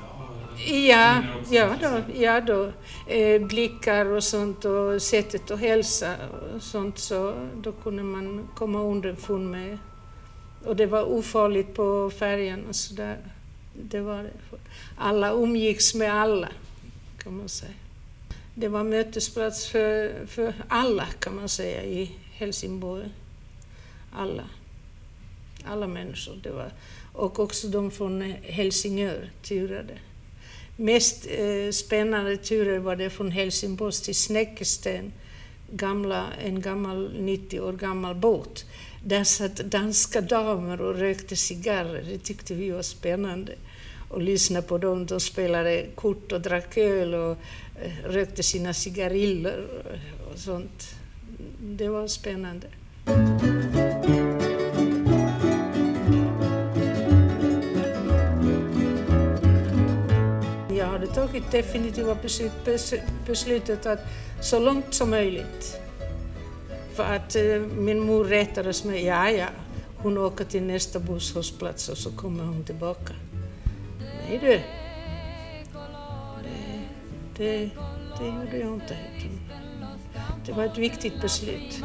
Ja, 0.65 1.24
ja 1.50 1.75
då. 1.82 2.01
Ja 2.15 2.41
då. 2.41 2.72
Eh, 3.08 3.41
blickar 3.41 4.05
och 4.05 4.24
sånt 4.24 4.65
och 4.65 5.01
sättet 5.01 5.51
att 5.51 5.60
hälsa 5.60 6.15
och 6.55 6.62
sånt 6.62 7.00
så 7.00 7.48
då 7.55 7.72
kunde 7.72 8.03
man 8.03 8.48
komma 8.55 8.82
underfund 8.82 9.51
med. 9.51 9.77
Och 10.65 10.75
det 10.75 10.86
var 10.86 11.03
ofarligt 11.03 11.74
på 11.74 12.12
färjan 12.20 12.65
och 12.70 12.75
sådär. 12.75 13.17
Det 13.82 14.00
var 14.00 14.24
det. 14.24 14.32
Alla 14.98 15.32
umgicks 15.32 15.96
med 15.96 16.13
alla, 16.13 16.50
kan 17.17 17.38
man 17.38 17.50
säga. 17.50 17.74
Det 18.55 18.67
var 18.67 18.84
mötesplats 18.84 19.67
för, 19.67 20.25
för 20.27 20.53
alla, 20.67 21.05
kan 21.20 21.36
man 21.36 21.50
säga, 21.50 21.84
i 21.84 22.15
Helsingborg. 22.34 23.10
Alla. 24.12 24.43
Alla 25.65 25.88
människor. 25.88 26.39
Det 26.43 26.51
var, 26.51 26.72
och 27.13 27.39
också 27.39 27.67
de 27.67 27.91
från 27.91 28.22
Helsingör 28.43 29.29
turade. 29.43 29.98
Mest 30.75 31.27
eh, 31.30 31.72
spännande 31.72 32.38
turer 32.38 32.80
var 32.80 32.96
det 32.96 33.10
från 33.10 33.32
Helsingborg 33.32 33.94
till 33.94 34.15
Snäckesten, 34.15 35.13
gamla, 35.72 36.25
en 36.46 36.62
gammal 36.62 37.13
90 37.20 37.60
år 37.60 37.74
gammal 37.74 38.15
båt. 38.15 38.65
Där 39.06 39.24
satt 39.24 39.56
danska 39.56 40.22
damer 40.22 40.82
och 40.82 40.96
rökte 40.96 41.36
cigarrer. 41.36 42.06
Det 42.10 42.18
tyckte 42.18 42.53
vi 42.53 42.70
var 42.70 42.82
spännande. 42.82 43.56
Och 44.10 44.22
lyssna 44.22 44.62
på 44.62 44.77
dem. 44.77 45.06
De 45.06 45.20
spelade 45.20 45.86
kort 45.96 46.32
och 46.32 46.42
drack 46.42 46.77
öl 46.77 47.13
och 47.13 47.38
eh, 47.82 48.10
rökte 48.10 48.44
sina 48.44 48.74
cigariller 48.74 49.68
och 50.32 50.39
sånt. 50.39 50.96
Det 51.60 51.88
var 51.88 52.08
spännande. 52.08 52.68
Tagit 61.27 61.51
definitiva 61.51 62.15
beslut, 62.15 62.51
beslutet 63.27 63.86
att 63.86 63.99
så 64.41 64.59
långt 64.59 64.93
som 64.93 65.09
möjligt. 65.09 65.79
För 66.93 67.03
att 67.03 67.36
eh, 67.36 67.59
min 67.59 67.99
mor 67.99 68.25
rättades 68.25 68.83
med, 68.83 69.03
ja 69.03 69.29
ja, 69.29 69.47
hon 69.97 70.17
åker 70.17 70.45
till 70.45 70.63
nästa 70.63 70.99
busshållplats 70.99 71.89
och 71.89 71.97
så 71.97 72.12
kommer 72.12 72.43
hon 72.43 72.63
tillbaka. 72.63 73.13
Nej 74.29 74.39
du, 74.41 74.47
det, 74.47 74.62
det, 77.38 77.69
det 78.19 78.25
gjorde 78.25 78.57
jag 78.57 78.73
inte. 78.73 78.97
Det 80.45 80.51
var 80.51 80.63
ett 80.63 80.77
viktigt 80.77 81.21
beslut. 81.21 81.81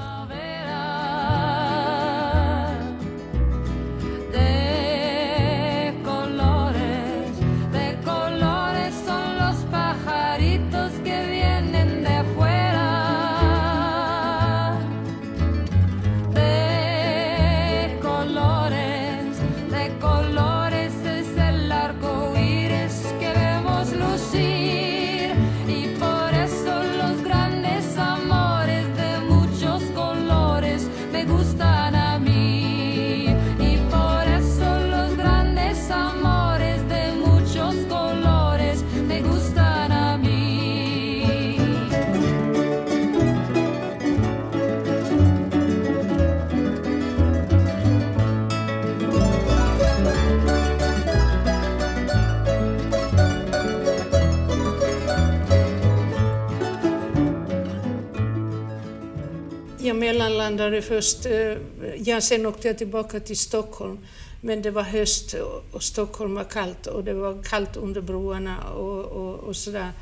Jag 60.38 60.85
först, 60.85 61.27
eh, 61.27 61.57
ja 61.96 62.20
sen 62.20 62.46
åkte 62.46 62.68
jag 62.68 62.79
tillbaka 62.79 63.20
till 63.20 63.37
Stockholm. 63.37 63.98
Men 64.40 64.62
det 64.62 64.70
var 64.70 64.83
höst 64.83 65.35
och 65.72 65.83
Stockholm 65.83 66.35
var 66.35 66.44
kallt 66.44 66.87
och 66.87 67.05
det 67.05 67.14
var 67.14 67.42
kallt 67.42 67.77
under 67.77 68.01
broarna 68.01 68.70
och, 68.70 69.05
och, 69.05 69.35
och 69.35 69.57
sådär. 69.57 69.92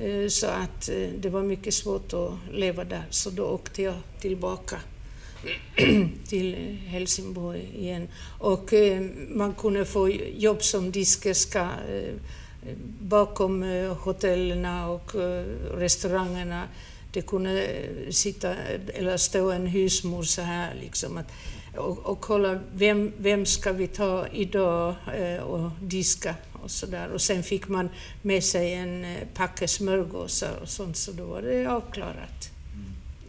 Eh, 0.00 0.28
så 0.28 0.46
att 0.46 0.88
eh, 0.88 1.08
det 1.20 1.28
var 1.28 1.42
mycket 1.42 1.74
svårt 1.74 2.12
att 2.12 2.32
leva 2.52 2.84
där, 2.84 3.04
så 3.10 3.30
då 3.30 3.44
åkte 3.44 3.82
jag 3.82 3.94
tillbaka 4.20 4.76
till 6.28 6.54
Helsingborg 6.86 7.70
igen. 7.76 8.08
Och 8.38 8.74
man 9.28 9.54
kunde 9.54 9.84
få 9.84 10.08
jobb 10.36 10.62
som 10.62 10.92
diskerska 10.92 11.70
bakom 13.00 13.62
hotellen 14.04 14.64
och 14.88 15.12
restaurangerna 15.74 16.68
det 17.12 17.22
kunde 17.22 17.62
eh, 17.64 18.10
sitta 18.10 18.54
eller 18.94 19.16
stå 19.16 19.50
en 19.50 19.66
husmor 19.66 20.22
så 20.22 20.42
här 20.42 20.74
liksom 20.80 21.16
att, 21.16 21.32
och, 21.76 21.98
och 21.98 22.20
kolla 22.20 22.60
vem, 22.74 23.12
vem 23.18 23.46
ska 23.46 23.72
vi 23.72 23.86
ta 23.86 24.26
idag 24.32 24.94
eh, 25.16 25.42
och 25.42 25.70
diska 25.80 26.34
och 26.62 26.70
så 26.70 26.86
där. 26.86 27.08
Och 27.08 27.20
sen 27.20 27.42
fick 27.42 27.68
man 27.68 27.88
med 28.22 28.44
sig 28.44 28.74
en 28.74 29.04
eh, 29.04 29.28
packe 29.34 29.68
smörgåsar 29.68 30.58
och 30.62 30.68
sånt 30.68 30.96
så 30.96 31.12
då 31.12 31.24
var 31.24 31.42
det 31.42 31.66
avklarat. 31.66 32.50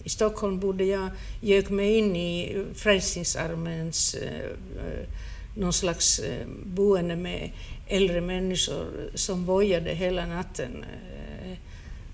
I 0.03 0.09
Stockholm 0.09 0.59
bodde 0.59 0.83
jag, 0.83 1.09
gick 1.41 1.69
mig 1.69 1.97
in 1.97 2.15
i 2.15 2.65
Frälsningsarméns 2.75 4.13
eh, 4.15 4.39
eh 4.77 5.07
någon 5.55 5.73
slags 5.73 6.19
eh, 6.19 6.47
boende 6.65 7.15
med 7.15 7.51
äldre 7.87 8.21
människor 8.21 9.11
som 9.15 9.45
vojade 9.45 9.93
hela 9.93 10.25
natten. 10.25 10.85
Eh, 11.43 11.57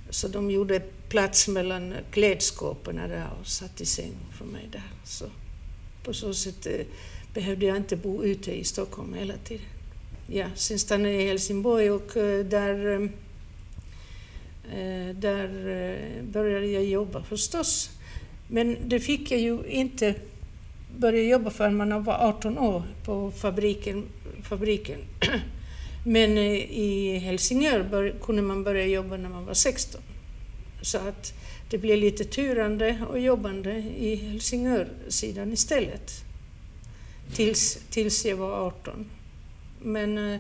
så 0.10 0.28
de 0.28 0.52
gjorde 0.52 0.82
plats 1.10 1.48
mellan 1.48 1.94
klädskåpen 2.12 2.96
där 2.96 3.28
och 3.40 3.48
satt 3.48 3.82
i 3.82 3.86
säng 3.86 4.16
för 4.38 4.46
mig 4.46 4.70
där. 4.72 4.92
Så 5.04 5.26
på 6.04 6.14
så 6.14 6.34
sätt 6.34 6.66
eh, 6.66 6.86
behövde 7.34 7.66
jag 7.66 7.78
inte 7.78 7.96
bo 7.96 8.24
ute 8.24 8.52
i 8.52 8.64
Stockholm 8.64 9.14
hela 9.14 9.34
tiden. 9.44 9.66
Ja, 10.28 10.46
sen 10.56 10.80
stannade 10.80 11.14
jag 11.14 11.24
i 11.24 11.28
Helsingborg 11.28 11.92
och 11.92 12.18
eh, 12.18 12.46
där, 12.46 13.02
eh, 14.72 15.16
där 15.16 15.50
började 16.24 16.68
jag 16.68 16.84
jobba 16.86 17.24
förstås. 17.24 17.90
Men 18.48 18.78
det 18.86 19.00
fick 19.00 19.32
jag 19.32 19.40
ju 19.40 19.60
inte 19.68 20.16
börja 20.98 21.24
jobba 21.24 21.50
förrän 21.50 21.76
man 21.76 22.04
var 22.04 22.14
18 22.14 22.58
år 22.58 22.84
på 23.06 23.32
fabriken. 23.32 24.04
fabriken. 24.44 25.00
Men 26.06 26.38
i 26.38 27.18
Helsingör 27.18 28.14
kunde 28.22 28.42
man 28.42 28.64
börja 28.64 28.86
jobba 28.86 29.18
när 29.18 29.30
man 29.30 29.46
var 29.46 29.54
16. 29.54 30.02
Så 30.82 30.98
att 30.98 31.34
det 31.70 31.78
blev 31.78 31.98
lite 31.98 32.24
turande 32.24 33.06
och 33.10 33.20
jobbande 33.20 33.72
i 33.98 34.16
Helsingörsidan 34.16 35.54
istället. 35.54 36.12
Tills, 37.34 37.80
tills 37.90 38.26
jag 38.26 38.38
var 38.38 38.68
18. 38.68 39.06
Men 39.82 40.18
eh, 40.18 40.40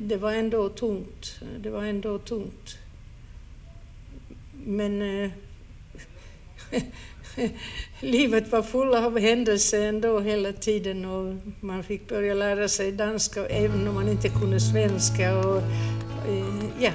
det 0.00 0.16
var 0.16 0.32
ändå 0.32 0.68
tungt. 0.68 1.40
Det 1.58 1.70
var 1.70 1.84
ändå 1.84 2.18
tungt. 2.18 2.78
Men 4.64 5.02
eh, 5.02 5.30
livet 8.00 8.52
var 8.52 8.62
fullt 8.62 8.94
av 8.94 9.18
händelser 9.18 9.86
ändå 9.88 10.20
hela 10.20 10.52
tiden 10.52 11.04
och 11.04 11.36
man 11.60 11.84
fick 11.84 12.08
börja 12.08 12.34
lära 12.34 12.68
sig 12.68 12.92
danska 12.92 13.46
även 13.46 13.88
om 13.88 13.94
man 13.94 14.08
inte 14.08 14.28
kunde 14.28 14.60
svenska. 14.60 15.38
Och, 15.38 15.62
eh, 16.28 16.64
ja. 16.80 16.92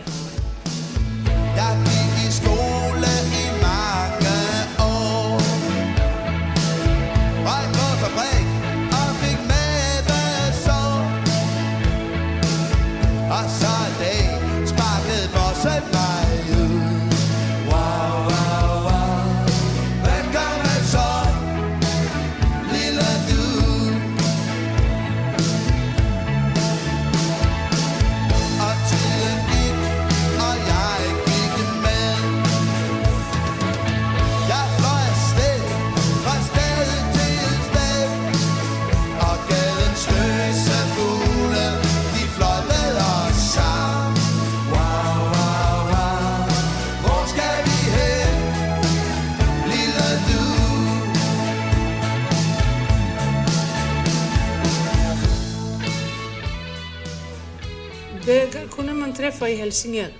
Det 58.26 58.70
kunde 58.72 58.94
man 58.94 59.14
träffa 59.14 59.50
i 59.50 59.56
Helsingör. 59.56 60.12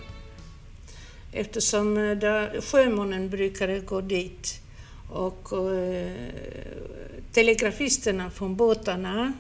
Eftersom 1.32 1.98
eh, 1.98 2.18
där 2.18 2.62
sjömännen 2.62 3.30
brukade 3.30 3.80
gå 3.80 4.02
dit. 4.02 4.60
Och 5.10 5.70
eh, 5.74 6.12
telegrafisterna 7.32 8.30
från 8.30 8.56
båtarna, 8.56 9.34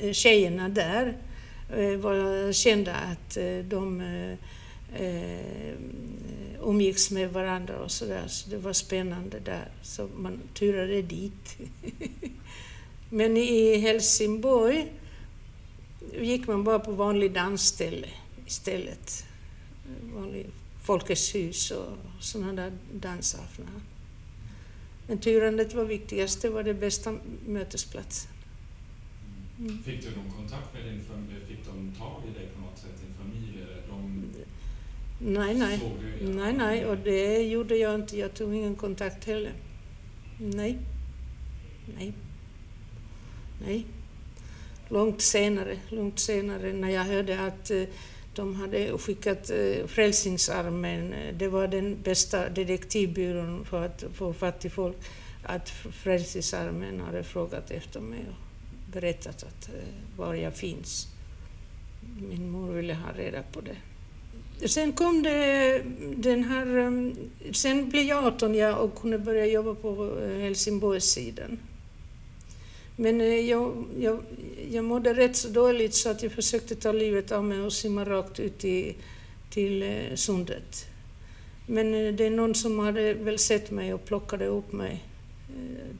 eh, 0.00 0.12
tjejerna 0.12 0.68
där, 0.68 1.16
eh, 1.76 1.96
var 1.96 2.52
kända 2.52 2.94
att 2.94 3.36
eh, 3.36 3.58
de 3.58 4.00
eh, 4.00 4.32
eh 5.04 5.74
umgicks 6.62 7.10
med 7.10 7.32
varandra 7.32 7.78
och 7.78 7.90
sådär. 7.90 8.24
Så 8.28 8.50
det 8.50 8.56
var 8.56 8.72
spännande 8.72 9.38
där. 9.40 9.68
Så 9.82 10.08
man 10.16 10.40
turade 10.54 11.02
dit. 11.02 11.56
Men 13.08 13.36
i 13.36 13.76
Helsingborg 13.76 14.88
gick 16.20 16.46
man 16.46 16.64
bara 16.64 16.78
på 16.78 16.92
vanlig 16.92 17.32
dansställe 17.32 18.08
istället. 18.46 19.24
Vanlig 20.14 20.46
Folkets 20.82 21.34
hus 21.34 21.70
och 21.70 21.98
sådana 22.20 22.52
där 22.52 22.72
dansaftnar. 22.92 23.68
Men 25.06 25.18
turandet 25.18 25.74
var 25.74 25.84
viktigast, 25.84 26.42
det 26.42 26.50
var 26.50 26.62
det 26.62 26.74
bästa 26.74 27.14
mötesplatsen. 27.46 28.30
Fick 29.84 30.02
du 30.02 30.16
någon 30.16 30.30
kontakt 30.36 30.74
med 30.74 30.84
din 30.84 31.04
familj? 31.04 31.46
Fick 31.48 31.66
de 31.66 31.92
tag 31.98 32.22
i 32.30 32.38
dig 32.38 32.48
på 32.54 32.60
något 32.60 32.78
sätt, 32.78 33.00
din 33.00 33.14
familj? 33.14 33.66
De 33.88 34.24
Nej, 35.18 35.54
nej. 35.54 35.80
Nej, 36.20 36.52
nej, 36.52 36.86
och 36.86 36.96
det 36.96 37.42
gjorde 37.42 37.76
jag 37.76 37.94
inte. 37.94 38.18
Jag 38.18 38.34
tog 38.34 38.54
ingen 38.54 38.76
kontakt 38.76 39.24
heller. 39.24 39.52
Nej. 40.38 40.78
Nej. 41.96 42.12
Nej. 43.66 43.86
Långt 44.92 45.20
senare, 45.20 45.78
långt 45.88 46.18
senare 46.18 46.72
när 46.72 46.90
jag 46.90 47.04
hörde 47.04 47.40
att 47.40 47.70
eh, 47.70 47.82
de 48.34 48.54
hade 48.54 48.98
skickat 48.98 49.50
eh, 49.50 49.86
Frälsningsarmén, 49.86 51.12
eh, 51.12 51.34
det 51.34 51.48
var 51.48 51.68
den 51.68 52.02
bästa 52.02 52.48
detektivbyrån 52.48 53.64
för 53.64 53.84
att 53.84 54.04
få 54.14 54.32
fatt 54.32 54.64
i 54.64 54.70
folk, 54.70 54.96
att 55.42 55.70
Frälsningsarmén 56.02 57.00
hade 57.00 57.22
frågat 57.22 57.70
efter 57.70 58.00
mig 58.00 58.26
och 58.28 58.92
berättat 58.92 59.42
att, 59.42 59.70
var 60.16 60.34
jag 60.34 60.56
finns. 60.56 61.06
Min 62.30 62.50
mor 62.50 62.72
ville 62.72 62.94
ha 62.94 63.12
reda 63.12 63.42
på 63.42 63.60
det. 63.60 63.76
Sen 64.68 64.92
kom 64.92 65.22
det 65.22 65.82
den 66.16 66.44
här... 66.44 67.12
Sen 67.52 67.90
blev 67.90 68.04
jag 68.04 68.24
18 68.24 68.54
ja, 68.54 68.76
och 68.76 69.00
kunde 69.00 69.18
börja 69.18 69.46
jobba 69.46 69.74
på 69.74 70.20
Helsingborgssidan. 70.40 71.58
Men 73.00 73.20
eh, 73.20 73.50
jag, 73.50 73.84
jag, 73.98 74.20
jag 74.70 74.84
mådde 74.84 75.14
rätt 75.14 75.36
så 75.36 75.48
dåligt 75.48 75.94
så 75.94 76.10
att 76.10 76.22
jag 76.22 76.32
försökte 76.32 76.74
ta 76.74 76.92
livet 76.92 77.32
av 77.32 77.44
mig 77.44 77.60
och 77.60 77.72
simma 77.72 78.04
rakt 78.04 78.40
ut 78.40 78.64
i, 78.64 78.96
till 79.50 79.82
eh, 79.82 80.14
sundet. 80.14 80.86
Men 81.66 81.94
eh, 81.94 82.14
det 82.14 82.26
är 82.26 82.30
någon 82.30 82.54
som 82.54 82.78
hade 82.78 83.14
väl 83.14 83.38
sett 83.38 83.70
mig 83.70 83.94
och 83.94 84.04
plockade 84.04 84.46
upp 84.46 84.72
mig 84.72 85.04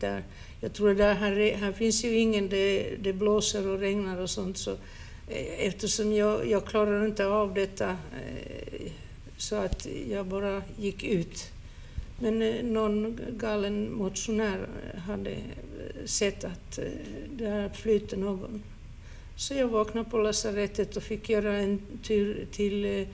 där. 0.00 0.22
Jag 0.60 0.72
tror 0.72 0.94
där 0.94 1.14
här, 1.14 1.54
här 1.56 1.72
finns 1.72 2.04
ju 2.04 2.18
ingen, 2.18 2.48
det, 2.48 2.94
det 3.02 3.12
blåser 3.12 3.68
och 3.68 3.78
regnar 3.78 4.18
och 4.20 4.30
sånt 4.30 4.58
så 4.58 4.76
eftersom 5.58 6.12
jag, 6.12 6.50
jag 6.50 6.66
klarar 6.66 7.06
inte 7.06 7.26
av 7.26 7.54
detta 7.54 7.96
så 9.36 9.56
att 9.56 9.86
jag 10.10 10.26
bara 10.26 10.62
gick 10.78 11.04
ut. 11.04 11.50
Men 12.22 12.42
eh, 12.42 12.64
någon 12.64 13.20
galen 13.30 13.92
motionär 13.92 14.68
hade 15.06 15.30
eh, 15.30 16.04
sett 16.04 16.44
att 16.44 16.78
eh, 16.78 16.84
det 17.36 17.44
där 17.44 17.68
flyter 17.68 18.16
någon. 18.16 18.62
Så 19.36 19.54
jag 19.54 19.68
vaknade 19.68 20.10
på 20.10 20.18
lasarettet 20.18 20.96
och 20.96 21.02
fick 21.02 21.28
göra 21.28 21.56
en 21.56 21.80
tur 22.02 22.46
till 22.52 23.06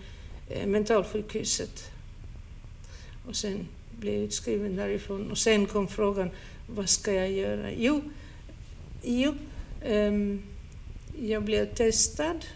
mentalsjukhuset. 0.67 1.91
Och 3.29 3.37
sen 3.37 3.69
blev 3.99 4.15
jag 4.15 4.23
utskriven 4.23 4.77
därifrån. 4.77 5.31
Och 5.31 5.39
sen 5.39 5.67
kom 5.67 5.89
frågan, 5.89 6.31
vad 6.67 6.89
ska 6.89 7.13
jag 7.13 7.31
göra? 7.31 7.73
Jo, 7.73 8.03
jo 9.03 9.35
um, 9.87 10.43
jag 11.19 11.43
blev 11.43 11.75
testad 11.75 12.47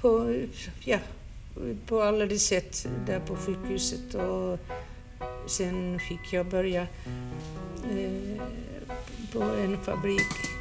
på, 0.00 0.42
ja, 0.84 0.98
på 1.86 2.02
alla 2.02 2.26
de 2.26 2.38
sätt 2.38 2.86
där 3.06 3.20
på 3.20 3.36
sjukhuset. 3.36 4.14
Och 4.14 4.58
sen 5.46 5.98
fick 6.08 6.32
jag 6.32 6.46
börja 6.46 6.82
eh, 7.90 8.42
på 9.32 9.42
en 9.42 9.78
fabrik. 9.82 10.56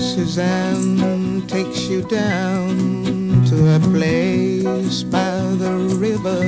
Suzanne 0.00 1.42
takes 1.48 1.90
you 1.90 2.02
down 2.02 3.44
to 3.48 3.56
a 3.68 3.80
place 3.92 5.04
by 5.04 5.56
the 5.58 5.72
river. 6.00 6.44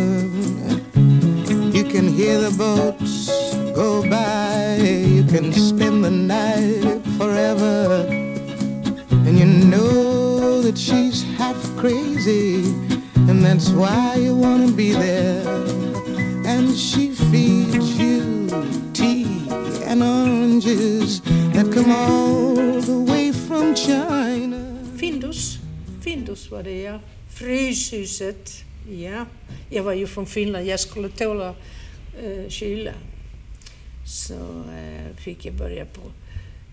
You 1.74 1.84
can 1.84 2.08
hear 2.08 2.40
the 2.40 2.50
boats 2.56 3.30
go 3.74 4.02
by. 4.02 4.76
You 4.76 5.24
can 5.24 5.52
spend 5.52 6.04
the 6.04 6.10
night 6.10 7.02
forever. 7.18 8.06
And 9.10 9.38
you 9.38 9.46
know 9.46 10.62
that 10.62 10.76
she's 10.76 11.22
half 11.38 11.56
crazy. 11.76 12.91
And 13.28 13.44
that's 13.44 13.70
why 13.70 14.16
you 14.16 14.34
want 14.34 14.66
to 14.66 14.72
be 14.72 14.92
there. 14.92 15.46
And 16.46 16.76
she 16.76 17.10
feeds 17.10 17.98
you 17.98 18.48
tea 18.92 19.26
and 19.86 20.02
oranges 20.02 21.20
that 21.52 21.72
come 21.72 21.90
all 21.90 22.80
the 22.80 22.98
way 23.10 23.32
from 23.32 23.74
China. 23.74 24.76
Findus. 24.96 25.58
Findus 26.00 26.50
var 26.50 26.62
det 26.62 26.82
ja. 26.82 27.00
Fryshuset. 27.30 28.64
Ja. 28.90 29.26
Jag 29.70 29.82
var 29.82 29.92
ju 29.92 30.06
från 30.06 30.26
Finland, 30.26 30.66
jag 30.66 30.80
skulle 30.80 31.08
tåla 31.08 31.54
eh, 32.22 32.48
kyla. 32.48 32.92
Så 34.06 34.34
eh, 34.34 35.16
fick 35.16 35.44
jag 35.44 35.54
börja 35.54 35.84
på 35.86 36.00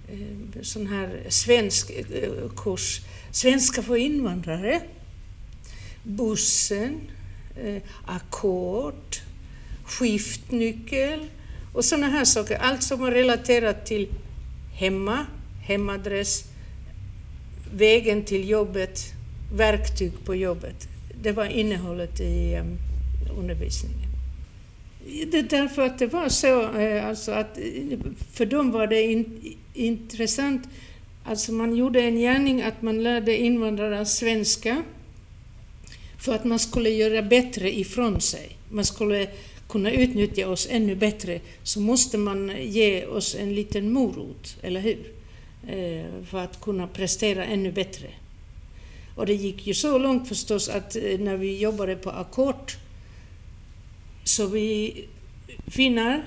eh, 0.08 0.62
sån 0.62 0.88
här 0.88 1.24
svensk 1.30 1.90
eh, 1.90 2.50
kurs. 2.56 3.02
Svenska 3.32 3.82
för 3.82 3.96
invandrare. 3.96 4.82
Bussen. 6.10 7.02
Eh, 7.64 7.82
ackord. 8.06 9.16
Skiftnyckel. 9.84 11.20
Och 11.74 11.86
sådana 11.86 12.08
här 12.08 12.26
saker. 12.26 12.58
Allt 12.58 12.84
som 12.84 13.00
var 13.00 13.12
relaterat 13.12 13.86
till 13.86 14.08
hemma, 14.74 15.26
hemadress, 15.68 16.44
vägen 17.74 18.24
till 18.24 18.50
jobbet, 18.50 19.00
verktyg 19.54 20.12
på 20.26 20.36
jobbet. 20.36 20.88
Det 21.22 21.32
var 21.32 21.46
innehållet 21.46 22.20
i 22.20 22.54
eh, 22.54 22.64
undervisningen. 23.40 24.10
Det 25.32 25.40
är 25.40 25.44
därför 25.44 25.82
att 25.82 26.00
det 26.00 26.08
var 26.08 26.30
så, 26.30 26.78
eh, 26.78 27.06
alltså 27.06 27.32
att 27.32 27.60
för 28.34 28.46
dem 28.46 28.72
var 28.72 28.88
det 28.88 29.02
in, 29.02 29.56
intressant, 29.74 30.70
alltså 31.24 31.52
man 31.52 31.76
gjorde 31.76 32.02
en 32.02 32.16
gärning 32.16 32.62
att 32.62 32.82
man 32.82 33.04
lärde 33.04 33.38
invandrare 33.38 34.06
svenska 34.06 34.84
för 36.20 36.36
att 36.36 36.46
man 36.46 36.60
skulle 36.60 36.90
göra 36.90 37.22
bättre 37.22 37.80
ifrån 37.80 38.22
sig. 38.22 38.58
Man 38.70 38.86
skulle 38.86 39.28
kunna 39.68 39.92
utnyttja 39.92 40.48
oss 40.48 40.68
ännu 40.72 40.96
bättre 40.96 41.40
så 41.64 41.80
måste 41.80 42.18
man 42.18 42.52
ge 42.62 43.06
oss 43.06 43.36
en 43.36 43.56
liten 43.56 43.92
morot, 43.92 44.58
eller 44.62 44.80
hur? 44.80 45.14
Eh, 45.68 46.06
för 46.26 46.40
att 46.40 46.62
kunna 46.62 46.88
prestera 46.88 47.46
ännu 47.46 47.72
bättre. 47.72 48.08
Och 49.16 49.26
det 49.26 49.34
gick 49.34 49.68
ju 49.68 49.74
så 49.74 49.98
långt 49.98 50.28
förstås 50.28 50.70
att 50.70 50.96
eh, 50.96 51.20
när 51.20 51.38
vi 51.38 51.58
jobbade 51.58 51.96
på 51.96 52.10
ackord 52.10 52.72
så 54.24 54.48
vi 54.48 55.06
finnar, 55.68 56.26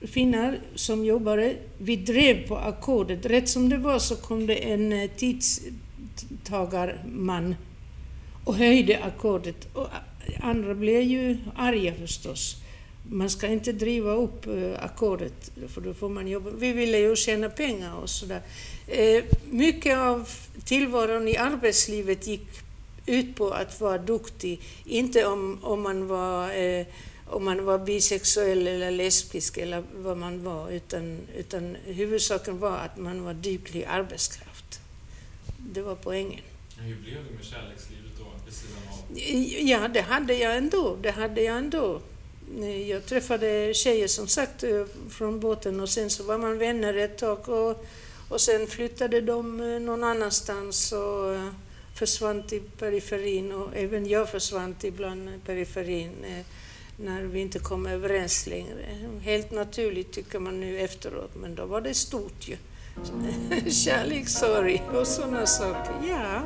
finnar 0.00 0.58
som 0.74 1.04
jobbade, 1.04 1.56
vi 1.78 1.96
drev 1.96 2.48
på 2.48 2.56
ackordet. 2.56 3.26
Rätt 3.26 3.48
som 3.48 3.68
det 3.68 3.76
var 3.76 3.98
så 3.98 4.16
kom 4.16 4.46
det 4.46 4.54
en 4.54 4.92
eh, 4.92 5.10
tidstagarman 5.16 7.54
och 8.46 8.54
höjde 8.54 9.04
ackordet. 9.04 9.68
Och 9.72 9.88
andra 10.40 10.74
blev 10.74 11.02
ju 11.02 11.38
arga 11.56 11.94
förstås. 11.94 12.56
Man 13.10 13.30
ska 13.30 13.46
inte 13.46 13.72
driva 13.72 14.12
upp 14.12 14.46
eh, 14.46 14.84
ackordet, 14.84 15.52
för 15.68 15.80
då 15.80 15.94
får 15.94 16.08
man 16.08 16.28
jobba. 16.28 16.50
Vi 16.50 16.72
ville 16.72 16.98
ju 16.98 17.16
tjäna 17.16 17.48
pengar 17.48 17.94
och 17.94 18.10
sådär. 18.10 18.42
Eh, 18.86 19.24
mycket 19.50 19.98
av 19.98 20.28
tillvaron 20.64 21.28
i 21.28 21.36
arbetslivet 21.36 22.26
gick 22.26 22.46
ut 23.06 23.36
på 23.36 23.50
att 23.50 23.80
vara 23.80 23.98
duktig, 23.98 24.60
inte 24.84 25.26
om, 25.26 25.58
om, 25.62 25.82
man, 25.82 26.06
var, 26.06 26.54
eh, 26.54 26.86
om 27.26 27.44
man 27.44 27.64
var 27.64 27.78
bisexuell 27.78 28.66
eller 28.66 28.90
lesbisk 28.90 29.58
eller 29.58 29.82
vad 29.96 30.16
man 30.16 30.44
var, 30.44 30.70
utan, 30.70 31.18
utan 31.36 31.76
huvudsaken 31.84 32.58
var 32.58 32.78
att 32.78 32.96
man 32.96 33.24
var 33.24 33.34
duglig 33.34 33.84
arbetskraft. 33.84 34.80
Det 35.58 35.82
var 35.82 35.94
poängen. 35.94 36.40
Hur 36.78 36.96
blev 36.96 37.14
det 37.14 37.34
med 37.34 37.44
kärlekslivet 37.44 38.12
då, 38.18 38.24
vid 38.46 38.54
sidan 38.54 38.82
av? 38.90 39.68
Ja, 39.68 39.88
det 39.88 40.00
hade 40.00 40.34
jag 40.34 40.56
ändå. 40.56 40.96
Det 41.02 41.10
hade 41.10 41.42
jag 41.42 41.56
ändå. 41.56 42.00
Jag 42.86 43.06
träffade 43.06 43.74
tjejer 43.74 44.08
som 44.08 44.28
sagt 44.28 44.64
eh, 44.64 44.84
från 45.10 45.40
båten 45.40 45.80
och 45.80 45.88
sen 45.88 46.10
så 46.10 46.22
var 46.22 46.38
man 46.38 46.58
vänner 46.58 46.94
ett 46.94 47.18
tag 47.18 47.48
och, 47.48 47.86
och 48.28 48.40
sen 48.40 48.66
flyttade 48.66 49.20
de 49.20 49.60
eh, 49.60 49.80
någon 49.80 50.04
annanstans 50.04 50.92
och 50.92 51.34
eh, 51.34 51.48
försvann 51.94 52.42
till 52.42 52.62
periferin 52.78 53.52
och 53.52 53.76
även 53.76 54.06
jag 54.06 54.30
försvann 54.30 54.74
ibland 54.82 55.44
periferin 55.46 56.10
när 56.96 57.22
vi 57.22 57.40
inte 57.40 57.58
kom 57.58 57.86
överens 57.86 58.46
längre. 58.46 58.86
Helt 59.20 59.50
naturligt 59.50 60.12
tycker 60.12 60.38
man 60.38 60.60
nu 60.60 60.80
efteråt, 60.80 61.34
men 61.34 61.54
då 61.54 61.66
var 61.66 61.80
det 61.80 61.94
stort 61.94 62.48
ju. 62.48 62.56
Kärlekssorg 63.70 64.82
och 64.94 65.06
sådana 65.06 65.46
saker, 65.46 65.94
ja. 66.08 66.42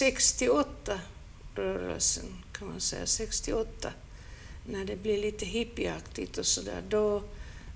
68 0.00 1.00
rörelsen 1.54 2.24
kan 2.52 2.68
man 2.68 2.80
säga, 2.80 3.06
68, 3.06 3.92
när 4.66 4.84
det 4.84 4.96
blir 4.96 5.18
lite 5.18 5.46
hippieaktigt 5.46 6.38
och 6.38 6.46
sådär, 6.46 6.82
då, 6.88 7.22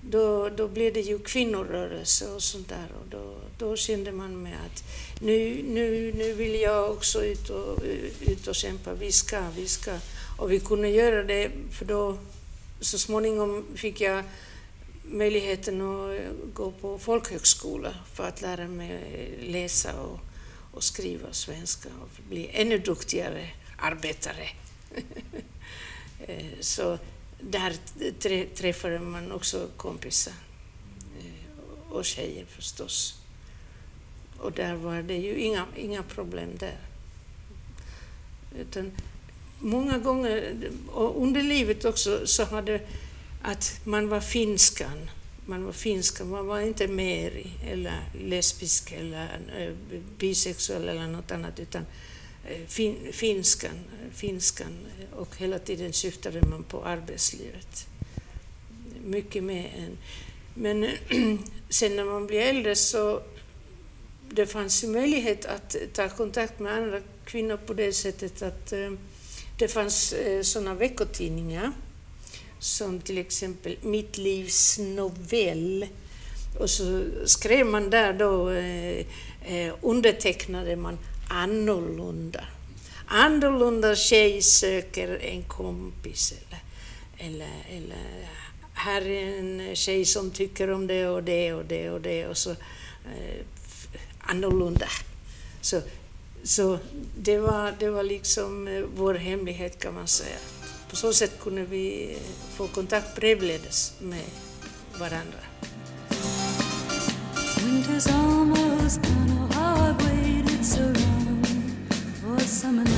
då, 0.01 0.49
då 0.49 0.67
blev 0.67 0.93
det 0.93 1.01
ju 1.01 1.19
kvinnorörelse 1.19 2.31
och 2.31 2.43
sånt 2.43 2.69
där 2.69 2.91
och 3.01 3.07
då, 3.09 3.35
då 3.57 3.75
kände 3.75 4.11
man 4.11 4.43
med 4.43 4.57
att 4.65 4.83
nu, 5.21 5.63
nu, 5.67 6.13
nu 6.13 6.33
vill 6.33 6.61
jag 6.61 6.91
också 6.91 7.23
ut 7.23 7.49
och, 7.49 7.83
ut 8.19 8.47
och 8.47 8.55
kämpa, 8.55 8.93
vi 8.93 9.11
ska, 9.11 9.41
vi 9.55 9.67
ska. 9.67 9.91
Och 10.37 10.51
vi 10.51 10.59
kunde 10.59 10.89
göra 10.89 11.23
det 11.23 11.51
för 11.71 11.85
då 11.85 12.17
så 12.79 12.97
småningom 12.97 13.65
fick 13.75 14.01
jag 14.01 14.23
möjligheten 15.03 15.81
att 15.81 16.19
gå 16.53 16.71
på 16.71 16.99
folkhögskola 16.99 17.93
för 18.13 18.23
att 18.23 18.41
lära 18.41 18.67
mig 18.67 18.99
läsa 19.41 20.01
och, 20.01 20.19
och 20.75 20.83
skriva 20.83 21.33
svenska 21.33 21.89
och 22.01 22.29
bli 22.29 22.49
ännu 22.53 22.77
duktigare 22.77 23.49
arbetare. 23.77 24.49
Eh, 26.27 26.59
så 26.59 26.97
där 27.39 27.75
träffade 28.55 28.99
man 28.99 29.31
också 29.31 29.69
kompisar 29.77 30.33
eh, 31.19 31.91
och 31.93 32.05
tjejer 32.05 32.45
förstås. 32.45 33.19
Och 34.39 34.51
där 34.51 34.75
var 34.75 35.01
det 35.01 35.17
ju 35.17 35.35
inga, 35.35 35.65
inga 35.75 36.03
problem 36.03 36.49
där. 36.59 36.77
Utan 38.59 38.91
många 39.59 39.97
gånger, 39.97 40.53
och 40.91 41.21
under 41.21 41.41
livet 41.41 41.85
också, 41.85 42.27
så 42.27 42.43
hade 42.43 42.81
att 43.41 43.79
man 43.83 44.09
var 44.09 44.21
finskan. 44.21 45.09
Man 45.47 45.65
var 45.65 45.71
finskan, 45.71 46.29
man 46.29 46.47
var 46.47 46.59
inte 46.59 46.87
meri, 46.87 47.51
eller 47.67 48.09
lesbisk 48.13 48.91
eller 48.91 49.39
eh, 49.57 49.73
bisexuell 50.17 50.89
eller 50.89 51.07
något 51.07 51.31
annat 51.31 51.59
utan 51.59 51.85
eh, 52.47 52.67
fin, 52.67 52.95
finskan, 53.11 53.79
finskan 54.13 54.67
eh, 54.99 55.17
och 55.17 55.35
hela 55.37 55.59
tiden 55.59 55.93
syftade 55.93 56.41
man 56.41 56.63
på 56.63 56.83
arbetslivet. 56.85 57.87
Mycket 59.03 59.43
mer 59.43 59.71
än... 59.77 59.97
Men 60.53 60.89
sen 61.69 61.95
när 61.95 62.05
man 62.05 62.27
blir 62.27 62.39
äldre 62.39 62.75
så 62.75 63.21
det 64.29 64.45
fanns 64.45 64.83
ju 64.83 64.87
möjlighet 64.87 65.45
att 65.45 65.75
ta 65.93 66.09
kontakt 66.09 66.59
med 66.59 66.73
andra 66.73 67.01
kvinnor 67.25 67.57
på 67.57 67.73
det 67.73 67.93
sättet 67.93 68.41
att 68.41 68.73
det 69.57 69.67
fanns 69.67 70.15
sådana 70.41 70.73
veckotidningar 70.73 71.71
som 72.65 73.01
till 73.01 73.17
exempel 73.17 73.77
Mitt 73.81 74.17
livs 74.17 74.77
novell. 74.79 75.87
Och 76.59 76.69
så 76.69 77.03
skrev 77.25 77.65
man 77.65 77.89
där 77.89 78.13
då, 78.13 78.49
eh, 78.49 79.05
eh, 79.55 79.73
undertecknade 79.81 80.75
man 80.75 80.97
annorlunda. 81.29 82.43
Annorlunda 83.07 83.95
tjej 83.95 84.41
söker 84.41 85.19
en 85.21 85.43
kompis 85.43 86.33
eller, 86.33 86.59
eller, 87.17 87.49
eller 87.69 88.27
här 88.73 89.01
är 89.01 89.39
en 89.39 89.75
tjej 89.75 90.05
som 90.05 90.31
tycker 90.31 90.69
om 90.71 90.87
det 90.87 91.07
och 91.07 91.23
det 91.23 91.53
och 91.53 91.65
det 91.65 91.89
och 91.89 92.01
det 92.01 92.27
och 92.27 92.37
så 92.37 92.51
eh, 92.51 93.45
annorlunda. 94.19 94.87
Så, 95.61 95.81
så 96.43 96.79
det, 97.17 97.37
var, 97.37 97.73
det 97.79 97.89
var 97.89 98.03
liksom 98.03 98.67
eh, 98.67 98.83
vår 98.95 99.13
hemlighet 99.13 99.79
kan 99.79 99.93
man 99.93 100.07
säga. 100.07 100.37
På 100.89 100.95
så 100.95 101.13
sätt 101.13 101.39
kunde 101.39 101.65
vi 101.65 102.11
eh, 102.13 102.17
få 102.57 102.67
kontakt 102.67 103.15
brevledes 103.15 103.93
med 103.99 104.23
varandra. 104.99 105.39
Winter's 107.65 108.07
almost 108.07 109.01
gone, 109.01 109.31
oh 109.31 109.53
how 109.53 109.75
I've 109.75 109.97
waited 110.05 110.65
so 110.65 110.81
long 110.81 111.43
for 112.21 112.39
summer 112.39 112.94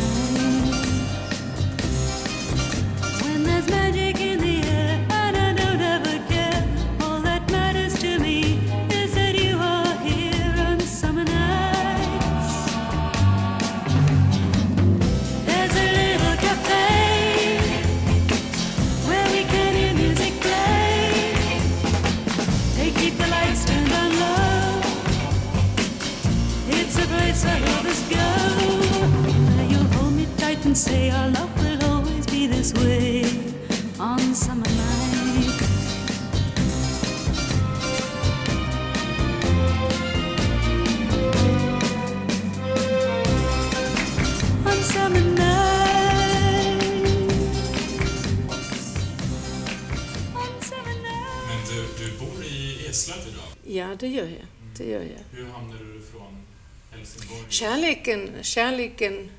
say 30.78 31.10
our 31.10 31.30
love 31.30 31.52
will 31.64 31.84
always 31.92 32.26
be 32.28 32.46
this 32.46 32.72
way 32.76 33.26
on 34.00 34.20
summer 34.36 34.64
nights. 34.64 35.64
On 44.66 44.84
summer 44.84 45.20
nights. 45.20 45.72
On 50.36 50.62
summer 50.62 50.96
nights. 51.08 51.48
Men 51.48 51.60
du, 51.70 51.78
du 51.98 52.18
bor 52.20 52.44
i 52.44 52.88
Eslöv 52.90 53.18
idag? 53.28 53.50
Ja, 53.66 53.96
det 54.00 54.08
gör 54.08 54.28
jag. 54.28 54.48
Det 54.78 54.86
gör 54.86 55.02
jag. 55.02 55.38
Hur 55.40 55.46
hamnade 55.46 55.84
du 55.94 56.02
från 56.12 56.38
Helsingborg? 56.92 57.46
Kärleken, 57.50 58.30
kärleken 58.42 59.30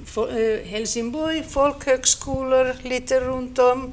Eh, 0.00 0.66
Helsingborg, 0.66 1.42
folkhögskolor 1.42 2.76
lite 2.82 3.20
runt 3.20 3.58
om. 3.58 3.92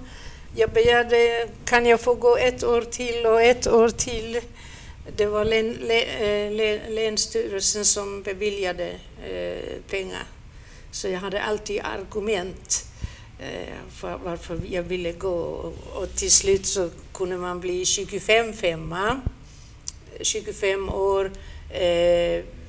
Jag 0.55 0.69
begärde, 0.69 1.47
kan 1.65 1.85
jag 1.85 2.01
få 2.01 2.13
gå 2.13 2.37
ett 2.37 2.63
år 2.63 2.81
till 2.81 3.25
och 3.25 3.41
ett 3.41 3.67
år 3.67 3.89
till? 3.89 4.41
Det 5.15 5.25
var 5.25 5.45
län, 5.45 5.73
län, 5.73 6.59
eh, 6.59 6.89
Länsstyrelsen 6.89 7.85
som 7.85 8.23
beviljade 8.23 8.89
eh, 9.29 9.81
pengar. 9.89 10.23
Så 10.91 11.07
jag 11.07 11.19
hade 11.19 11.41
alltid 11.41 11.81
argument 11.81 12.83
för 13.99 14.19
varför 14.23 14.59
jag 14.69 14.83
ville 14.83 15.11
gå. 15.11 15.73
Och 15.93 16.15
till 16.15 16.31
slut 16.31 16.65
så 16.65 16.89
kunde 17.13 17.37
man 17.37 17.59
bli 17.59 17.85
25 17.85 18.53
femma, 18.53 19.21
25 20.21 20.89
år, 20.89 21.31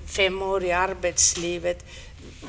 fem 0.06 0.42
år 0.42 0.64
i 0.64 0.72
arbetslivet 0.72 1.84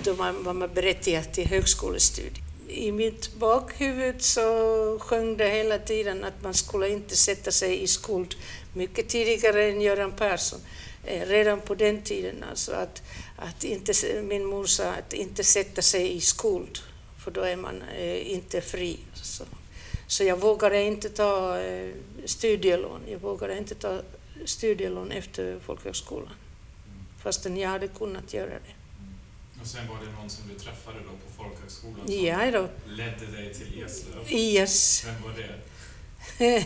då 0.03 0.13
man 0.13 0.43
var 0.43 0.53
man 0.53 0.73
berättigad 0.73 1.31
till 1.31 1.47
högskolestudier. 1.47 2.43
I 2.67 2.91
mitt 2.91 3.33
bakhuvud 3.35 4.21
så 4.21 4.99
sjöng 4.99 5.37
det 5.37 5.49
hela 5.49 5.77
tiden 5.77 6.23
att 6.23 6.43
man 6.43 6.53
skulle 6.53 6.89
inte 6.89 7.15
sätta 7.15 7.51
sig 7.51 7.83
i 7.83 7.87
skuld 7.87 8.35
mycket 8.73 9.09
tidigare 9.09 9.63
än 9.63 9.81
Göran 9.81 10.11
Persson. 10.11 10.59
Eh, 11.03 11.27
redan 11.27 11.61
på 11.61 11.75
den 11.75 12.01
tiden 12.01 12.43
alltså 12.49 12.71
att, 12.71 13.03
att 13.37 13.63
inte, 13.63 13.93
min 14.21 14.45
mor 14.45 14.65
sa 14.65 14.83
att 14.83 15.13
inte 15.13 15.43
sätta 15.43 15.81
sig 15.81 16.15
i 16.15 16.21
skuld, 16.21 16.79
för 17.23 17.31
då 17.31 17.41
är 17.41 17.55
man 17.55 17.81
eh, 17.81 18.31
inte 18.31 18.61
fri. 18.61 18.99
Så, 19.13 19.43
så 20.07 20.23
jag 20.23 20.39
vågade 20.39 20.81
inte 20.81 21.09
ta 21.09 21.59
eh, 21.59 21.89
studielån. 22.25 23.01
Jag 23.11 23.19
vågade 23.19 23.57
inte 23.57 23.75
ta 23.75 24.01
studielån 24.45 25.11
efter 25.11 25.59
folkhögskolan, 25.65 26.33
fastän 27.23 27.57
jag 27.57 27.69
hade 27.69 27.87
kunnat 27.87 28.33
göra 28.33 28.49
det. 28.49 28.78
Och 29.61 29.67
sen 29.67 29.87
var 29.87 29.95
det 30.05 30.11
någon 30.21 30.29
som 30.29 30.47
du 30.47 30.59
träffade 30.59 30.97
då 30.99 31.09
på 31.09 31.43
folkhögskolan 31.43 32.07
som 32.07 32.25
ja, 32.25 32.51
då. 32.51 32.67
ledde 32.87 33.25
dig 33.25 33.53
till 33.53 33.83
Eslöv. 33.83 34.31
Yes. 34.31 35.05
Vem 35.05 35.21
var 35.23 35.33
det? 35.33 35.55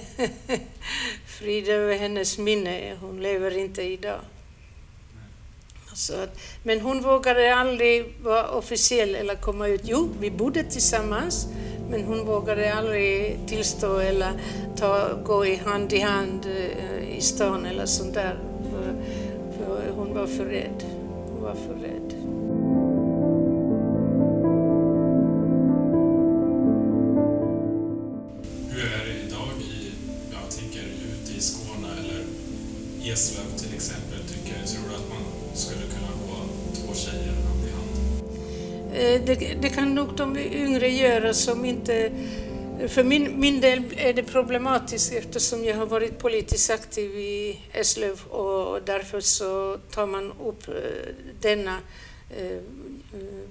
Frid 1.26 1.70
över 1.70 1.98
hennes 1.98 2.38
minne, 2.38 2.98
hon 3.02 3.22
lever 3.22 3.58
inte 3.58 3.82
idag. 3.82 4.20
Så 5.94 6.14
men 6.64 6.82
hon 6.82 7.02
vågade 7.02 7.56
aldrig 7.56 8.14
vara 8.24 8.50
officiell 8.50 9.16
eller 9.16 9.36
komma 9.36 9.68
ut. 9.68 9.82
Jo, 9.84 10.10
vi 10.20 10.32
bodde 10.32 10.64
tillsammans, 10.64 11.48
men 11.90 12.04
hon 12.04 12.26
vågade 12.26 12.74
aldrig 12.74 13.40
tillstå 13.48 13.98
eller 13.98 14.32
ta, 14.78 15.10
gå 15.26 15.46
i 15.46 15.56
hand 15.56 15.94
i 15.94 16.00
hand 16.00 16.46
eh, 16.46 17.18
i 17.18 17.22
stan 17.22 17.66
eller 17.66 17.86
sånt 17.86 18.14
där. 18.14 18.38
För, 18.72 18.96
för 19.58 19.90
hon 19.96 20.14
var 20.14 20.28
för 20.28 20.46
rädd. 20.46 20.84
Hon 21.32 21.42
var 21.42 21.56
för 21.56 21.74
rädd. 21.74 22.23
Eslöv 33.14 33.58
till 33.58 33.76
exempel 33.76 34.20
tycker, 34.28 34.68
tror 34.68 34.90
du 34.90 34.96
att 34.96 35.10
man 35.10 35.56
skulle 35.56 35.82
kunna 35.82 36.12
gå 36.28 36.46
två 36.76 36.94
tjejer 36.94 37.34
hand 37.34 37.68
i 37.68 37.72
hand? 37.72 37.94
Eh, 38.94 39.26
det, 39.26 39.62
det 39.62 39.70
kan 39.70 39.96
nog 39.96 40.16
de 40.16 40.38
yngre 40.38 40.90
göra 40.90 41.34
som 41.34 41.66
inte 41.66 42.12
för 42.88 43.04
min, 43.04 43.40
min 43.40 43.62
del 43.62 43.84
är 43.98 44.14
det 44.14 44.24
problematiskt 44.24 45.14
eftersom 45.14 45.66
jag 45.66 45.76
har 45.76 45.86
varit 45.86 46.20
politiskt 46.20 46.70
aktiv 46.70 47.18
i 47.18 47.60
Eslöv 47.72 48.22
och 48.22 48.82
därför 48.86 49.22
så 49.22 49.78
tar 49.92 50.08
man 50.08 50.32
upp 50.32 50.68
eh, 50.68 50.74
denna 51.42 51.80
eh, 52.38 52.46
eh, 52.46 52.60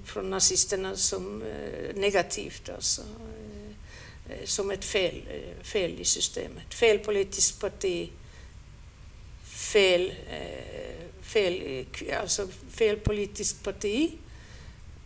från 0.05 0.29
nazisterna 0.29 0.95
som 0.95 1.43
negativt, 1.93 2.69
alltså, 2.69 3.01
som 4.43 4.71
ett 4.71 4.85
fel, 4.85 5.21
fel 5.63 5.95
i 5.99 6.05
systemet. 6.05 6.73
Fel 6.73 6.99
politiskt 6.99 7.61
parti 7.61 8.09
fel, 9.73 10.13
eh, 10.29 11.21
fel, 11.21 11.85
eh, 12.07 12.21
alltså 12.21 12.47
fel 12.69 12.97
politiskt 12.97 13.63
parti 13.63 14.11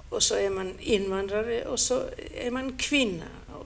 och 0.10 0.23
så 0.23 0.36
är 0.36 0.49
man 0.49 0.73
invandrare 0.80 1.65
och 1.65 1.80
så 1.80 2.01
är 2.36 2.51
man 2.51 2.77
kvinna 2.77 3.25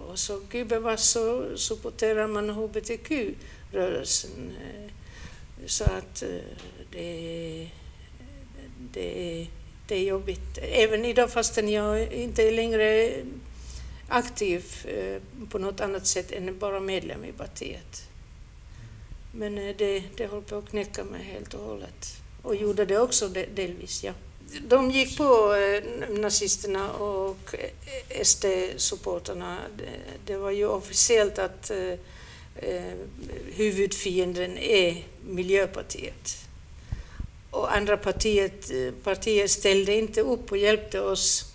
och 0.10 0.20
så 0.20 0.42
gubevars 0.50 1.00
så 1.00 1.58
supporterar 1.58 2.28
man 2.28 2.50
hbtq-rörelsen. 2.50 4.52
Eh, 4.62 4.92
så 5.66 5.84
att 5.84 6.24
det, 6.92 7.70
det, 8.94 9.48
det 9.88 9.96
är 9.96 10.04
jobbigt. 10.04 10.58
Även 10.62 11.06
idag 11.06 11.32
fastän 11.32 11.70
jag 11.70 12.14
inte 12.14 12.44
är 12.44 12.52
längre 12.52 13.14
aktiv 14.08 14.66
på 15.50 15.60
något 15.60 15.82
annat 15.82 16.08
sätt 16.08 16.32
än 16.32 16.60
bara 16.60 16.80
medlem 16.80 17.26
i 17.26 17.32
partiet. 17.32 18.11
Men 19.32 19.58
eh, 19.58 19.76
det, 19.78 20.04
det 20.18 20.28
höll 20.28 20.42
på 20.42 20.56
att 20.56 20.70
knäcka 20.70 21.04
mig 21.04 21.24
helt 21.24 21.54
och 21.54 21.66
hållet. 21.66 22.18
Och 22.42 22.56
gjorde 22.56 22.86
det 22.86 23.00
också 23.00 23.28
delvis, 23.30 24.04
ja. 24.04 24.14
De 24.68 24.92
gick 24.92 25.18
på 25.18 25.54
eh, 25.54 26.10
nazisterna 26.10 26.92
och 26.92 27.56
eh, 27.56 28.22
SD-supporterna. 28.22 29.58
Det, 30.26 30.38
var 30.38 30.52
ju 30.52 30.66
officiellt 30.66 31.40
att 31.40 31.72
huvudfienden 33.56 34.58
är 34.58 35.06
Miljöpartiet. 35.28 36.38
Och 37.52 37.76
andra 37.76 37.98
partiet, 37.98 38.72
partier 39.04 39.48
ställde 39.48 39.94
inte 39.94 40.22
upp 40.22 40.52
och 40.52 40.58
hjälpte 40.58 41.02
oss 41.02 41.54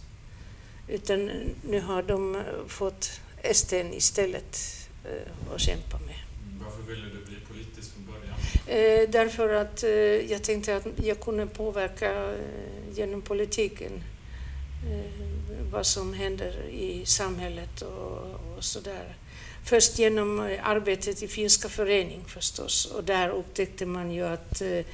utan 0.88 1.30
nu 1.62 1.80
har 1.80 2.02
de 2.02 2.42
fått 2.68 3.20
SD 3.52 3.72
istället 3.72 4.58
att 5.54 5.60
kämpa 5.60 5.98
med. 5.98 6.16
Varför 6.60 6.82
ville 6.82 7.06
du 7.06 7.24
bli 7.24 7.36
Eh, 8.68 9.08
därför 9.08 9.54
att 9.54 9.82
eh, 9.82 9.90
jag 10.30 10.42
tänkte 10.42 10.76
att 10.76 10.86
jag 11.04 11.20
kunde 11.20 11.46
påverka 11.46 12.12
eh, 12.12 12.98
genom 12.98 13.22
politiken 13.22 13.92
eh, 14.90 15.26
vad 15.72 15.86
som 15.86 16.14
händer 16.14 16.68
i 16.70 17.06
samhället 17.06 17.82
och, 17.82 18.56
och 18.56 18.64
sådär. 18.64 19.16
Först 19.64 19.98
genom 19.98 20.40
eh, 20.40 20.68
arbetet 20.68 21.22
i 21.22 21.28
Finska 21.28 21.68
förening 21.68 22.24
förstås 22.26 22.86
och 22.86 23.04
där 23.04 23.28
upptäckte 23.28 23.86
man 23.86 24.10
ju 24.10 24.26
att 24.26 24.60
eh, 24.60 24.84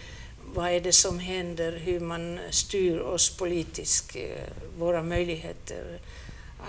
vad 0.54 0.70
är 0.70 0.80
det 0.80 0.92
som 0.92 1.18
händer, 1.18 1.72
hur 1.72 2.00
man 2.00 2.40
styr 2.50 2.98
oss 2.98 3.36
politiskt, 3.36 4.16
eh, 4.16 4.42
våra 4.78 5.02
möjligheter 5.02 6.00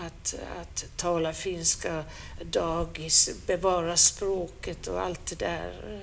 att, 0.05 0.35
att 0.61 0.85
tala 0.97 1.33
finska, 1.33 2.03
dagis, 2.43 3.29
bevara 3.47 3.97
språket 3.97 4.87
och 4.87 5.01
allt 5.01 5.25
det 5.25 5.39
där. 5.39 6.01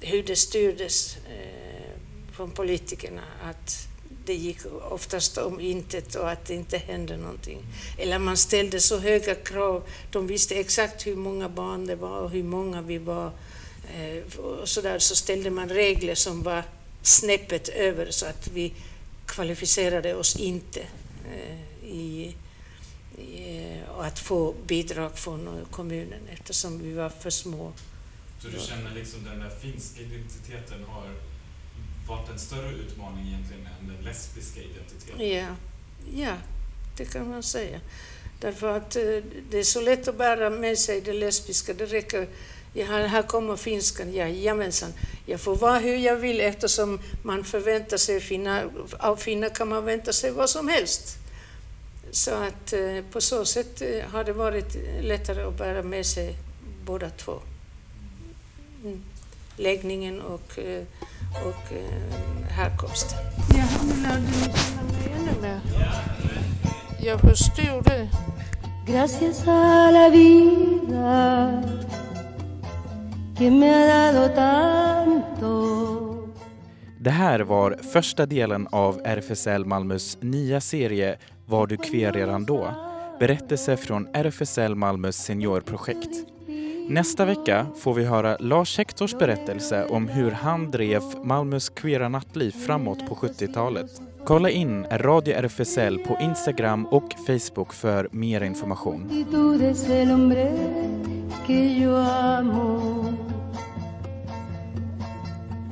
Hur 0.00 0.22
det 0.22 0.36
styrdes 0.36 1.16
eh, 1.16 2.34
från 2.36 2.50
politikerna, 2.50 3.22
att 3.42 3.88
det 4.24 4.34
gick 4.34 4.58
oftast 4.90 5.38
om 5.38 5.60
intet 5.60 6.14
och 6.14 6.30
att 6.30 6.46
det 6.46 6.54
inte 6.54 6.78
hände 6.78 7.16
någonting. 7.16 7.62
Eller 7.98 8.18
man 8.18 8.36
ställde 8.36 8.80
så 8.80 8.98
höga 8.98 9.34
krav, 9.34 9.82
de 10.10 10.26
visste 10.26 10.54
exakt 10.54 11.06
hur 11.06 11.16
många 11.16 11.48
barn 11.48 11.86
det 11.86 11.96
var 11.96 12.18
och 12.18 12.30
hur 12.30 12.42
många 12.42 12.82
vi 12.82 12.98
var. 12.98 13.32
Eh, 13.94 14.38
och 14.38 14.68
så, 14.68 14.80
där, 14.80 14.98
så 14.98 15.14
ställde 15.16 15.50
man 15.50 15.68
regler 15.68 16.14
som 16.14 16.42
var 16.42 16.62
snäppet 17.02 17.68
över 17.68 18.10
så 18.10 18.26
att 18.26 18.48
vi 18.48 18.72
kvalificerade 19.26 20.14
oss 20.14 20.36
inte 20.36 20.80
eh, 21.32 21.88
i, 21.88 22.34
i, 23.18 23.80
att 23.98 24.18
få 24.18 24.54
bidrag 24.66 25.18
från 25.18 25.66
kommunen 25.70 26.20
eftersom 26.32 26.82
vi 26.82 26.92
var 26.92 27.08
för 27.08 27.30
små. 27.30 27.72
Så 28.44 28.50
du 28.50 28.58
känner 28.58 28.94
liksom 28.94 29.24
den 29.24 29.40
där 29.40 29.50
finska 29.50 30.00
identiteten 30.00 30.84
har 30.84 31.08
varit 32.08 32.30
en 32.30 32.38
större 32.38 32.72
utmaning 32.72 33.26
egentligen 33.26 33.66
än 33.66 33.88
den 33.88 34.04
lesbiska 34.04 34.60
identiteten? 34.60 35.28
Ja, 35.30 35.56
ja 36.14 36.36
det 36.96 37.04
kan 37.04 37.30
man 37.30 37.42
säga. 37.42 37.80
Därför 38.40 38.76
att 38.76 38.96
eh, 38.96 39.02
det 39.50 39.58
är 39.58 39.62
så 39.62 39.80
lätt 39.80 40.08
att 40.08 40.18
bära 40.18 40.50
med 40.50 40.78
sig 40.78 41.00
det 41.00 41.12
lesbiska. 41.12 41.74
Det 41.74 41.86
räcker, 41.86 42.28
ja, 42.72 42.86
här 42.86 43.22
kommer 43.22 43.56
finskan, 43.56 44.12
jajamensan. 44.12 44.92
Jag 45.26 45.40
får 45.40 45.56
vara 45.56 45.78
hur 45.78 45.96
jag 45.96 46.16
vill 46.16 46.40
eftersom 46.40 47.00
man 47.22 47.44
förväntar 47.44 47.96
sig, 47.96 48.20
finna, 48.20 48.62
av 48.98 49.16
finnar 49.16 49.48
kan 49.48 49.68
man 49.68 49.84
vänta 49.84 50.12
sig 50.12 50.30
vad 50.30 50.50
som 50.50 50.68
helst. 50.68 51.18
Så 52.10 52.30
att 52.30 52.72
eh, 52.72 53.00
på 53.12 53.20
så 53.20 53.44
sätt 53.44 53.82
eh, 53.82 54.04
har 54.08 54.24
det 54.24 54.32
varit 54.32 54.76
lättare 55.00 55.42
att 55.42 55.58
bära 55.58 55.82
med 55.82 56.06
sig 56.06 56.36
båda 56.84 57.10
två. 57.10 57.40
Läggningen 59.56 60.20
och 60.20 60.58
och 61.46 61.72
eh, 61.72 62.48
härkomst. 62.50 63.14
Ja, 63.54 63.64
nu 63.84 64.02
lärde 64.02 64.20
ni 64.20 64.32
känna 64.32 64.82
mig 64.82 65.12
ännu 65.16 65.40
mer. 65.42 65.60
Jag 67.02 67.20
förstår 67.20 67.82
det. 67.82 68.08
Gracias 68.86 69.48
a 69.48 69.90
la 69.90 70.10
vida 70.10 71.62
que 73.38 73.50
me 73.50 73.70
ha 73.70 73.86
dado 73.86 74.34
tanto 74.34 75.84
det 77.04 77.10
här 77.10 77.40
var 77.40 77.78
första 77.92 78.26
delen 78.26 78.68
av 78.70 79.00
RFSL 79.04 79.64
Malmös 79.64 80.18
nya 80.20 80.60
serie 80.60 81.18
Var 81.46 81.66
du 81.66 81.76
queer 81.76 82.12
redan 82.12 82.44
då? 82.44 82.74
Berättelse 83.20 83.76
från 83.76 84.08
RFSL 84.12 84.74
Malmös 84.74 85.16
seniorprojekt. 85.16 86.33
Nästa 86.88 87.24
vecka 87.24 87.66
får 87.76 87.94
vi 87.94 88.04
höra 88.04 88.36
Lars 88.40 88.78
Hectors 88.78 89.14
berättelse 89.14 89.84
om 89.84 90.08
hur 90.08 90.30
han 90.30 90.70
drev 90.70 91.02
Malmös 91.22 91.68
queera 91.68 92.08
nattliv 92.08 92.50
framåt 92.50 93.08
på 93.08 93.14
70-talet. 93.14 93.86
Kolla 94.24 94.50
in 94.50 94.86
Radio 94.90 95.34
RFSL 95.34 95.98
på 95.98 96.18
Instagram 96.20 96.86
och 96.86 97.14
Facebook 97.26 97.72
för 97.72 98.08
mer 98.10 98.40
information. 98.40 99.24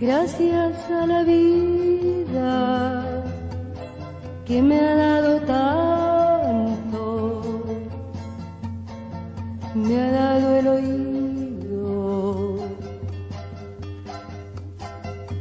Gracias 0.00 0.90
a 0.90 1.06
la 1.06 1.22
vida 1.24 3.02
que 4.46 4.62
me 4.62 4.76
ha 4.76 4.96
dado 4.96 5.46
tal 5.46 6.11
me 9.74 10.00
ha 10.00 10.10
dado 10.10 10.56
el 10.56 10.68
oído 10.68 12.58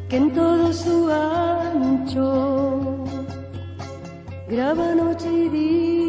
que 0.09 0.17
en 0.17 0.33
todo 0.33 0.71
su 0.73 1.09
ancho 1.11 3.05
graba 4.49 4.95
noche 4.95 5.29
y 5.31 5.49
día 5.49 6.01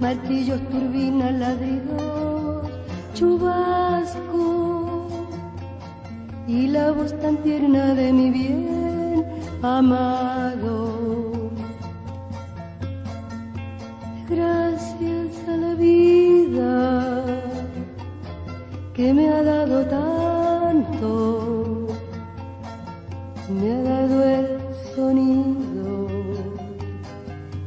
martillos, 0.00 0.60
turbinas, 0.68 1.32
ladridos, 1.34 2.68
chubasco 3.14 5.06
y 6.48 6.66
la 6.66 6.90
voz 6.90 7.12
tan 7.20 7.36
tierna 7.38 7.94
de 7.94 8.12
mi 8.12 8.30
bien 8.30 9.24
amado. 9.62 10.92
Gracias 14.28 15.21
la 15.48 15.74
vida 15.74 17.24
que 18.94 19.12
me 19.12 19.28
ha 19.28 19.42
dado 19.42 19.84
tanto, 19.86 21.88
me 23.48 23.72
ha 23.72 23.82
dado 23.82 24.24
el 24.24 24.46
sonido 24.94 26.06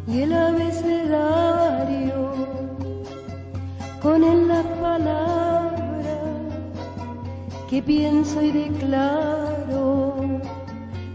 y 0.07 0.21
el 0.21 0.33
abecedario 0.33 2.31
con 4.01 4.23
él 4.23 4.47
la 4.47 4.63
palabra 4.81 6.15
que 7.69 7.81
pienso 7.81 8.41
y 8.41 8.51
declaro, 8.51 10.15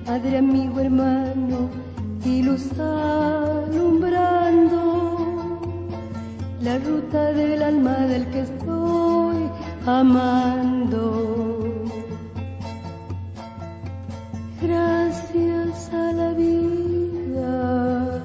Padre, 0.04 0.38
amigo, 0.38 0.80
hermano 0.80 1.70
y 2.24 2.42
luz 2.42 2.68
alumbrando 2.78 4.99
la 6.60 6.78
ruta 6.78 7.32
del 7.32 7.62
alma 7.62 8.06
del 8.06 8.26
que 8.30 8.40
estoy 8.40 9.50
amando. 9.86 11.04
Gracias 14.60 15.90
a 15.92 16.12
la 16.12 16.32
vida 16.32 18.22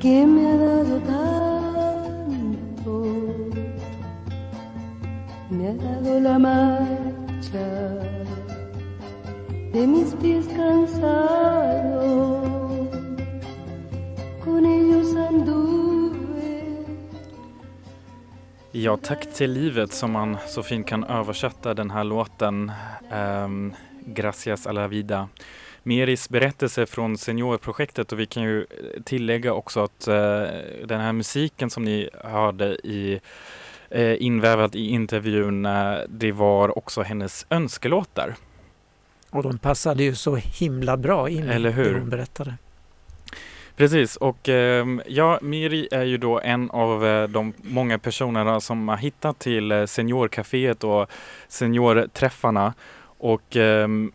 que 0.00 0.26
me 0.26 0.48
ha 0.50 0.56
dado 0.56 0.98
tanto, 1.16 2.92
me 5.50 5.68
ha 5.68 5.74
dado 5.74 6.20
la 6.20 6.38
marcha 6.38 7.68
de 9.72 9.86
mis 9.86 10.14
pies 10.16 10.46
cansados, 10.48 10.79
Ja, 18.82 18.96
tack 18.96 19.34
till 19.34 19.52
livet 19.52 19.92
som 19.92 20.10
man 20.10 20.36
så 20.46 20.62
fint 20.62 20.86
kan 20.86 21.04
översätta 21.04 21.74
den 21.74 21.90
här 21.90 22.04
låten. 22.04 22.72
Um, 23.12 23.74
Gracias 24.04 24.66
a 24.66 24.72
la 24.72 24.86
vida. 24.86 25.28
Meris 25.82 26.28
berättelse 26.28 26.86
från 26.86 27.18
Seniorprojektet 27.18 28.12
och 28.12 28.20
vi 28.20 28.26
kan 28.26 28.42
ju 28.42 28.66
tillägga 29.04 29.52
också 29.52 29.80
att 29.80 30.08
uh, 30.08 30.14
den 30.86 31.00
här 31.00 31.12
musiken 31.12 31.70
som 31.70 31.84
ni 31.84 32.10
hörde 32.24 32.66
i 32.66 33.20
uh, 33.96 34.22
invävad 34.22 34.74
i 34.74 34.88
intervjun, 34.88 35.66
uh, 35.66 35.98
det 36.08 36.32
var 36.32 36.78
också 36.78 37.02
hennes 37.02 37.46
önskelåtar. 37.50 38.34
Och 39.30 39.42
de 39.42 39.58
passade 39.58 40.02
ju 40.02 40.14
så 40.14 40.36
himla 40.36 40.96
bra 40.96 41.28
in 41.28 41.50
i 41.50 41.58
det 41.58 41.72
hon 41.72 42.10
berättade. 42.10 42.54
Precis 43.80 44.16
och 44.16 44.48
ehm, 44.48 45.02
ja, 45.06 45.38
Miri 45.42 45.88
är 45.90 46.02
ju 46.02 46.16
då 46.16 46.40
en 46.40 46.70
av 46.70 47.06
eh, 47.06 47.28
de 47.28 47.52
många 47.56 47.98
personerna 47.98 48.60
som 48.60 48.88
har 48.88 48.96
hittat 48.96 49.38
till 49.38 49.72
eh, 49.72 49.86
Seniorcaféet 49.86 50.84
och 50.84 51.10
seniorträffarna 51.48 52.74
och 53.18 53.56
ehm, 53.56 54.12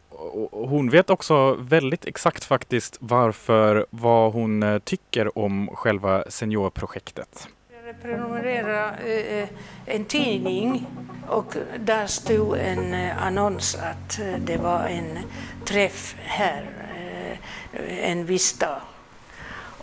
hon 0.52 0.90
vet 0.90 1.10
också 1.10 1.54
väldigt 1.54 2.06
exakt 2.06 2.44
faktiskt 2.44 2.98
varför, 3.00 3.86
vad 3.90 4.34
hon 4.34 4.64
eh, 4.64 4.80
tycker 4.80 5.38
om 5.38 5.70
själva 5.74 6.24
seniorprojektet. 6.30 7.48
Jag 7.86 8.02
prenumererade 8.02 9.48
en 9.86 10.06
tidning 10.06 10.86
och 11.28 11.56
där 11.80 12.08
stod 12.08 12.58
en 12.58 12.94
annons 13.20 13.76
att 13.76 14.20
det 14.38 14.58
var 14.58 14.84
en 14.88 15.20
träff 15.66 16.16
här 16.20 16.66
en 18.02 18.26
viss 18.26 18.54
dag. 18.54 18.82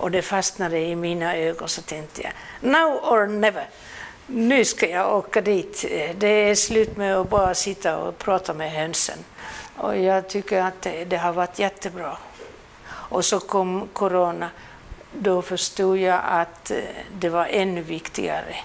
Och 0.02 0.10
det 0.10 0.22
fastnade 0.22 0.78
i 0.78 0.96
mina 0.96 1.36
ögon 1.36 1.68
så 1.68 1.82
tänkte 1.82 2.22
jag, 2.22 2.32
now 2.70 2.90
or 2.92 3.26
never. 3.26 3.68
nu 4.26 4.64
ska 4.64 4.88
jag 4.88 5.16
åka 5.16 5.40
dit. 5.40 5.84
Det 6.14 6.26
är 6.26 6.54
slut 6.54 6.96
med 6.96 7.16
att 7.16 7.30
bara 7.30 7.54
sitta 7.54 7.98
och 7.98 8.18
prata 8.18 8.54
med 8.54 8.72
hönsen. 8.72 9.18
Och 9.76 9.96
jag 9.96 10.28
tycker 10.28 10.60
att 10.60 10.82
det, 10.82 11.04
det 11.04 11.16
har 11.16 11.32
varit 11.32 11.58
jättebra. 11.58 12.16
Och 12.86 13.24
så 13.24 13.40
kom 13.40 13.88
corona. 13.92 14.50
Då 15.12 15.42
förstod 15.42 15.98
jag 15.98 16.20
att 16.24 16.70
eh, 16.70 16.76
det 17.12 17.28
var 17.28 17.46
ännu 17.46 17.80
viktigare 17.80 18.56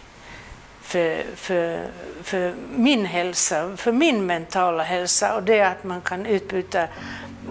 för, 0.87 1.23
för, 1.35 1.87
för 2.23 2.53
min 2.75 3.05
hälsa, 3.05 3.77
för 3.77 3.91
min 3.91 4.25
mentala 4.25 4.83
hälsa 4.83 5.35
och 5.35 5.43
det 5.43 5.61
att 5.61 5.83
man 5.83 6.01
kan 6.01 6.25
utbyta 6.25 6.83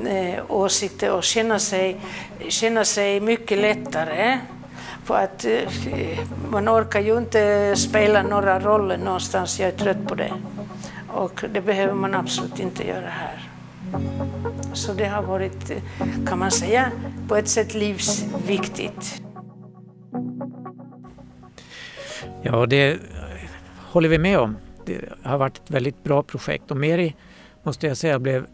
eh, 0.07 0.45
åsikter 0.49 1.13
och 1.13 1.25
känna 1.25 1.59
sig, 1.59 2.01
känna 2.49 2.85
sig 2.85 3.21
mycket 3.21 3.59
lättare. 3.59 4.39
För 5.05 5.15
att 5.15 5.45
eh, 5.45 6.19
man 6.51 6.69
orkar 6.69 7.01
ju 7.01 7.19
inte 7.19 7.75
spela 7.77 8.23
några 8.23 8.61
roller 8.61 8.99
någonstans, 8.99 9.61
jag 9.61 9.69
är 9.69 9.77
trött 9.77 10.09
på 10.09 10.15
det. 10.15 10.33
Och 11.09 11.45
det 11.53 11.61
behöver 11.61 11.95
man 11.95 12.15
absolut 12.15 12.61
inte 12.61 12.89
göra 12.89 13.11
här. 13.11 13.51
Så 14.73 14.93
det 14.93 15.07
har 15.07 15.23
varit, 15.23 15.71
eh, 15.71 15.77
kan 16.27 16.39
man 16.39 16.51
säga, 16.51 16.91
på 17.29 17.37
ett 17.37 17.49
sätt 17.49 17.75
livsviktigt. 17.75 19.23
Ja, 22.43 22.67
det 22.67 22.99
håller 23.97 24.09
vi 24.09 24.19
med 24.19 24.39
om. 24.39 24.57
Det 24.87 25.01
har 25.23 25.39
varit 25.39 25.57
ett 25.57 25.71
väldigt 25.71 26.05
bra 26.05 26.23
projekt 26.23 26.71
och 26.71 26.77
Meri, 26.77 27.15
måste 27.63 27.87
jag 27.87 27.97
säga, 27.97 28.19
blev 28.19 28.47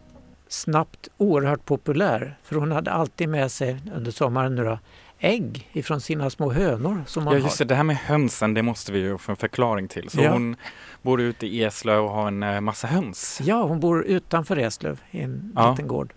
snabbt 0.47 1.07
oerhört 1.17 1.65
populär. 1.65 2.37
För 2.43 2.55
hon 2.55 2.71
hade 2.71 2.91
alltid 2.91 3.29
med 3.29 3.51
sig 3.51 3.77
under 3.95 4.11
sommaren 4.11 4.55
då, 4.55 4.79
ägg 5.19 5.69
ifrån 5.73 6.01
sina 6.01 6.29
små 6.29 6.51
hönor 6.51 7.03
som 7.07 7.23
man 7.23 7.33
Ja 7.33 7.39
just 7.39 7.57
det, 7.57 7.65
det 7.65 7.75
här 7.75 7.83
med 7.83 7.95
hönsen, 7.95 8.53
det 8.53 8.61
måste 8.61 8.91
vi 8.91 8.99
ju 8.99 9.17
få 9.17 9.31
en 9.31 9.35
förklaring 9.35 9.87
till. 9.87 10.09
Så 10.09 10.21
Ja. 10.21 10.31
hon 10.31 10.55
bor 11.01 11.21
ute 11.21 11.47
i 11.47 11.63
Eslöv 11.63 12.03
och 12.05 12.11
har 12.11 12.27
en 12.27 12.43
eh, 12.43 12.61
massa 12.61 12.87
höns. 12.87 13.39
Ja, 13.43 13.63
hon 13.63 13.79
bor 13.79 14.03
utanför 14.05 14.57
Eslöv 14.57 14.99
i 15.11 15.21
en 15.21 15.51
Ja. 15.55 15.71
liten 15.71 15.87
gård 15.87 16.13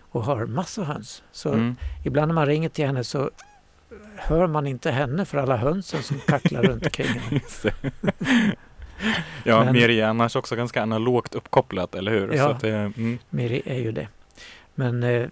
och 0.00 0.24
har 0.24 0.46
massa 0.46 0.82
höns. 0.84 1.22
Så 1.32 1.48
Mm. 1.52 1.76
ibland 2.04 2.28
när 2.28 2.34
man 2.34 2.46
ringer 2.46 2.68
till 2.68 2.86
henne 2.86 3.04
så 3.04 3.30
hör 4.16 4.46
man 4.46 4.66
inte 4.66 4.90
henne 4.90 5.24
för 5.24 5.38
alla 5.38 5.56
hönsen 5.56 6.02
som 6.02 6.18
kacklar 6.18 6.62
runt 6.68 6.84
omkring 6.84 7.06
henne. 7.06 7.40
Ja, 9.44 9.64
Men- 9.64 9.72
Meri 9.72 10.00
är 10.00 10.06
annars 10.06 10.36
också 10.36 10.56
ganska 10.56 10.82
analogt 10.82 11.34
uppkopplat, 11.34 11.94
eller 11.94 12.12
hur? 12.12 12.28
Så 12.28 12.34
Ja. 12.36 12.58
det, 12.60 12.70
mm. 12.76 13.18
Meri 13.30 13.62
är 13.64 13.78
ju 13.78 13.92
det. 13.92 14.08
Men 14.74 15.02
eh, 15.02 15.28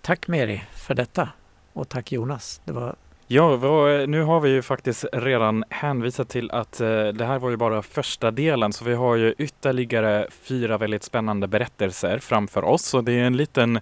tack 0.00 0.28
Meri 0.28 0.62
för 0.74 0.94
detta 0.94 1.28
och 1.72 1.88
tack 1.88 2.12
Jonas. 2.12 2.60
Det 2.64 2.72
var 2.72 2.94
Ja, 3.26 3.56
vad- 3.56 4.08
nu 4.08 4.22
har 4.22 4.40
vi 4.40 4.50
ju 4.50 4.62
faktiskt 4.62 5.04
redan 5.12 5.64
hänvisat 5.70 6.28
till 6.28 6.50
att 6.50 6.80
eh, 6.80 7.06
det 7.08 7.24
här 7.24 7.38
var 7.38 7.50
ju 7.50 7.56
bara 7.56 7.82
första 7.82 8.30
delen, 8.30 8.72
så 8.72 8.84
vi 8.84 8.94
har 8.94 9.16
ju 9.16 9.34
ytterligare 9.38 10.26
fyra 10.30 10.78
väldigt 10.78 11.02
spännande 11.02 11.46
berättelser 11.48 12.18
framför 12.18 12.64
oss. 12.64 12.94
Och 12.94 13.04
det 13.04 13.12
är 13.12 13.24
en 13.24 13.36
liten, 13.36 13.80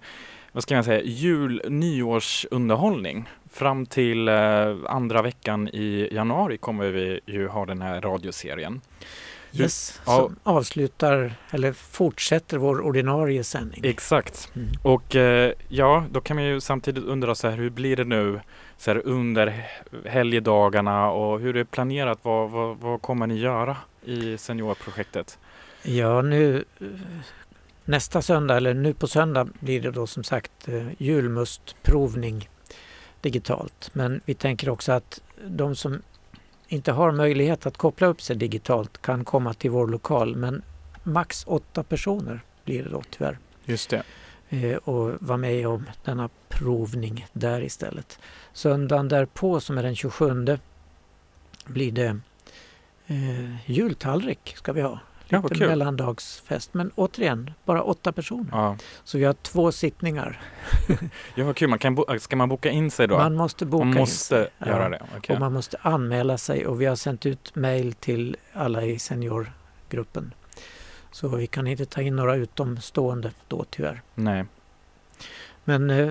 vad 0.59 0.63
ska 0.63 0.75
man 0.75 0.85
säga, 0.85 1.03
jul 1.03 1.63
nyårsunderhållning. 1.69 3.29
Fram 3.51 3.87
till 3.87 4.29
eh, 4.29 4.77
andra 4.87 5.23
veckan 5.23 5.69
i 5.69 6.09
januari 6.13 6.59
kommer 6.59 6.89
vi 6.89 7.21
ju 7.27 7.49
ha 7.49 7.67
den 7.67 7.83
här 7.83 8.01
radioserien. 8.01 8.81
Yes, 9.53 10.01
ja. 10.07 10.17
som 10.17 10.37
avslutar 10.43 11.33
eller 11.51 11.73
fortsätter 11.73 12.57
vår 12.57 12.81
ordinarie 12.81 13.45
sändning. 13.45 13.81
Exakt. 13.85 14.53
Mm. 14.57 14.69
Och 14.83 15.17
eh, 15.17 15.53
ja, 15.69 16.05
då 16.11 16.21
kan 16.21 16.37
man 16.37 16.45
ju 16.45 16.61
samtidigt 16.61 17.05
undra 17.05 17.35
så 17.35 17.49
här, 17.49 17.57
hur 17.57 17.71
blir 17.71 17.97
det 17.97 18.05
nu 18.05 18.41
så 18.79 18.91
här, 18.91 19.03
under 19.05 19.67
helgdagarna 20.05 21.11
och 21.11 21.41
hur 21.41 21.49
är 21.49 21.59
det 21.59 21.65
planerat? 21.65 22.19
Vad, 22.23 22.51
vad, 22.51 22.77
vad 22.77 23.03
kommer 23.03 23.27
ni 23.27 23.39
göra 23.39 23.77
i 24.05 24.39
seniorprojektet? 24.39 25.39
Ja, 25.83 26.23
nu 26.23 26.65
eh, 26.81 26.87
nästa 27.89 28.23
söndag, 28.23 28.57
eller 28.57 28.75
nu 28.75 28.95
på 28.95 29.07
söndag 29.07 29.49
blir 29.61 29.81
det 29.81 29.91
då 29.91 30.07
som 30.07 30.25
sagt 30.25 30.69
eh, 30.69 30.87
julmustprovning 30.99 32.49
digitalt. 33.21 33.91
Men 33.93 34.21
vi 34.25 34.35
tänker 34.35 34.69
också 34.69 34.93
att 34.93 35.21
de 35.47 35.77
som 35.77 36.03
inte 36.69 36.93
har 36.93 37.13
möjlighet 37.13 37.67
att 37.67 37.77
koppla 37.77 38.07
upp 38.07 38.23
sig 38.23 38.37
digitalt 38.37 39.03
kan 39.03 39.25
komma 39.25 39.55
till 39.55 39.71
vår 39.71 39.87
lokal. 39.87 40.37
Men 40.37 40.63
max 41.03 41.45
åtta 41.47 41.83
personer 41.83 42.41
blir 42.65 42.85
det 42.85 42.91
då 42.91 43.03
tyvärr. 43.11 43.39
Just 43.65 43.91
det. 43.91 44.03
eh, 44.49 44.77
och 44.77 45.15
vara 45.21 45.39
med 45.39 45.69
om 45.69 45.87
denna 46.05 46.29
provning 46.49 47.27
där 47.33 47.63
istället. 47.63 48.19
Söndagen 48.53 49.09
därpå 49.09 49.61
som 49.61 49.79
är 49.79 49.83
den 49.83 49.97
27 49.97 50.59
blir 51.67 51.93
det 51.93 52.19
eh, 53.07 53.71
jultallrik 53.71 54.55
ska 54.57 54.73
vi 54.73 54.81
ha. 54.81 55.01
Ja, 55.31 55.43
Lite 55.51 55.67
mellandagsfest. 55.67 56.75
Men 56.75 56.91
återigen, 56.95 57.51
bara 57.65 57.83
åtta 57.83 58.13
personer. 58.13 58.49
Ja. 58.53 58.77
Så 59.05 59.19
vi 59.19 59.25
har 59.25 59.33
två 59.33 59.73
sittningar. 59.73 60.41
ja, 61.35 61.45
vad 61.45 61.57
kul. 61.57 61.69
Man 61.69 61.79
kan 61.79 61.95
bo- 61.95 62.19
ska 62.19 62.37
man 62.37 62.49
boka 62.49 62.71
in 62.71 62.91
sig 62.91 63.09
då? 63.09 63.17
Man 63.19 63.35
måste 63.35 63.67
boka 63.67 63.85
Man 63.85 63.95
in 63.95 64.01
måste 64.01 64.25
sig. 64.25 64.49
göra 64.67 64.89
det? 64.89 65.03
Okej. 65.17 65.35
Och 65.35 65.41
man 65.41 65.53
måste 65.53 65.77
anmäla 65.83 66.39
sig 66.39 66.67
och 66.67 66.81
vi 66.81 66.87
har 66.87 66.97
sänt 66.97 67.27
ut 67.27 67.55
mejl 67.55 67.93
till 67.93 68.37
alla 68.53 68.83
i 68.85 68.99
seniorgruppen. 68.99 70.35
Så 71.11 71.29
vi 71.29 71.47
kan 71.47 71.67
inte 71.67 71.87
ta 71.87 72.01
in 72.03 72.17
några 72.17 72.35
utomstående 72.37 73.31
då 73.49 73.65
tyvärr. 73.71 74.03
Nej. 74.15 74.45
Men 75.65 75.91
eh, 75.91 76.11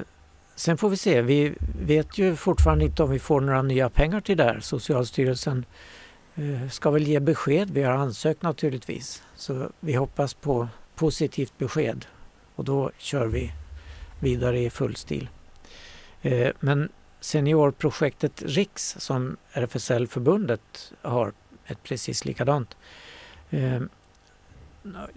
sen 0.56 0.78
får 0.78 0.90
vi 0.90 0.98
se. 0.98 1.22
Vi 1.22 1.54
vet 1.82 2.18
ju 2.18 2.36
fortfarande 2.36 2.86
inte 2.86 3.04
om 3.04 3.10
vi 3.12 3.20
får 3.20 3.42
några 3.42 3.62
nya 3.62 3.90
pengar 3.90 4.22
till 4.22 4.38
det 4.38 4.44
här. 4.44 4.60
Socialstyrelsen 4.60 5.66
Eh, 6.38 6.70
ska 6.70 6.92
väl 6.92 7.08
ge 7.08 7.20
besked. 7.20 7.70
Vi 7.70 7.84
har 7.84 7.94
ansökt 7.94 8.42
naturligtvis. 8.42 9.24
Så 9.36 9.70
vi 9.80 9.94
hoppas 9.94 10.34
på 10.34 10.68
positivt 10.96 11.58
besked 11.58 12.06
och 12.56 12.64
då 12.64 12.92
kör 12.98 13.28
vi 13.28 13.52
vidare 14.20 14.60
i 14.60 14.70
full 14.70 14.96
stil. 14.96 15.30
Eh, 16.22 16.52
men 16.60 16.90
seniorprojektet 17.20 18.44
Riks 18.46 18.96
som 19.00 19.38
RFSL-förbundet 19.52 20.94
har 21.02 21.34
ett 21.66 21.84
precis 21.84 22.26
likadant 22.26 22.78
eh, 23.50 23.82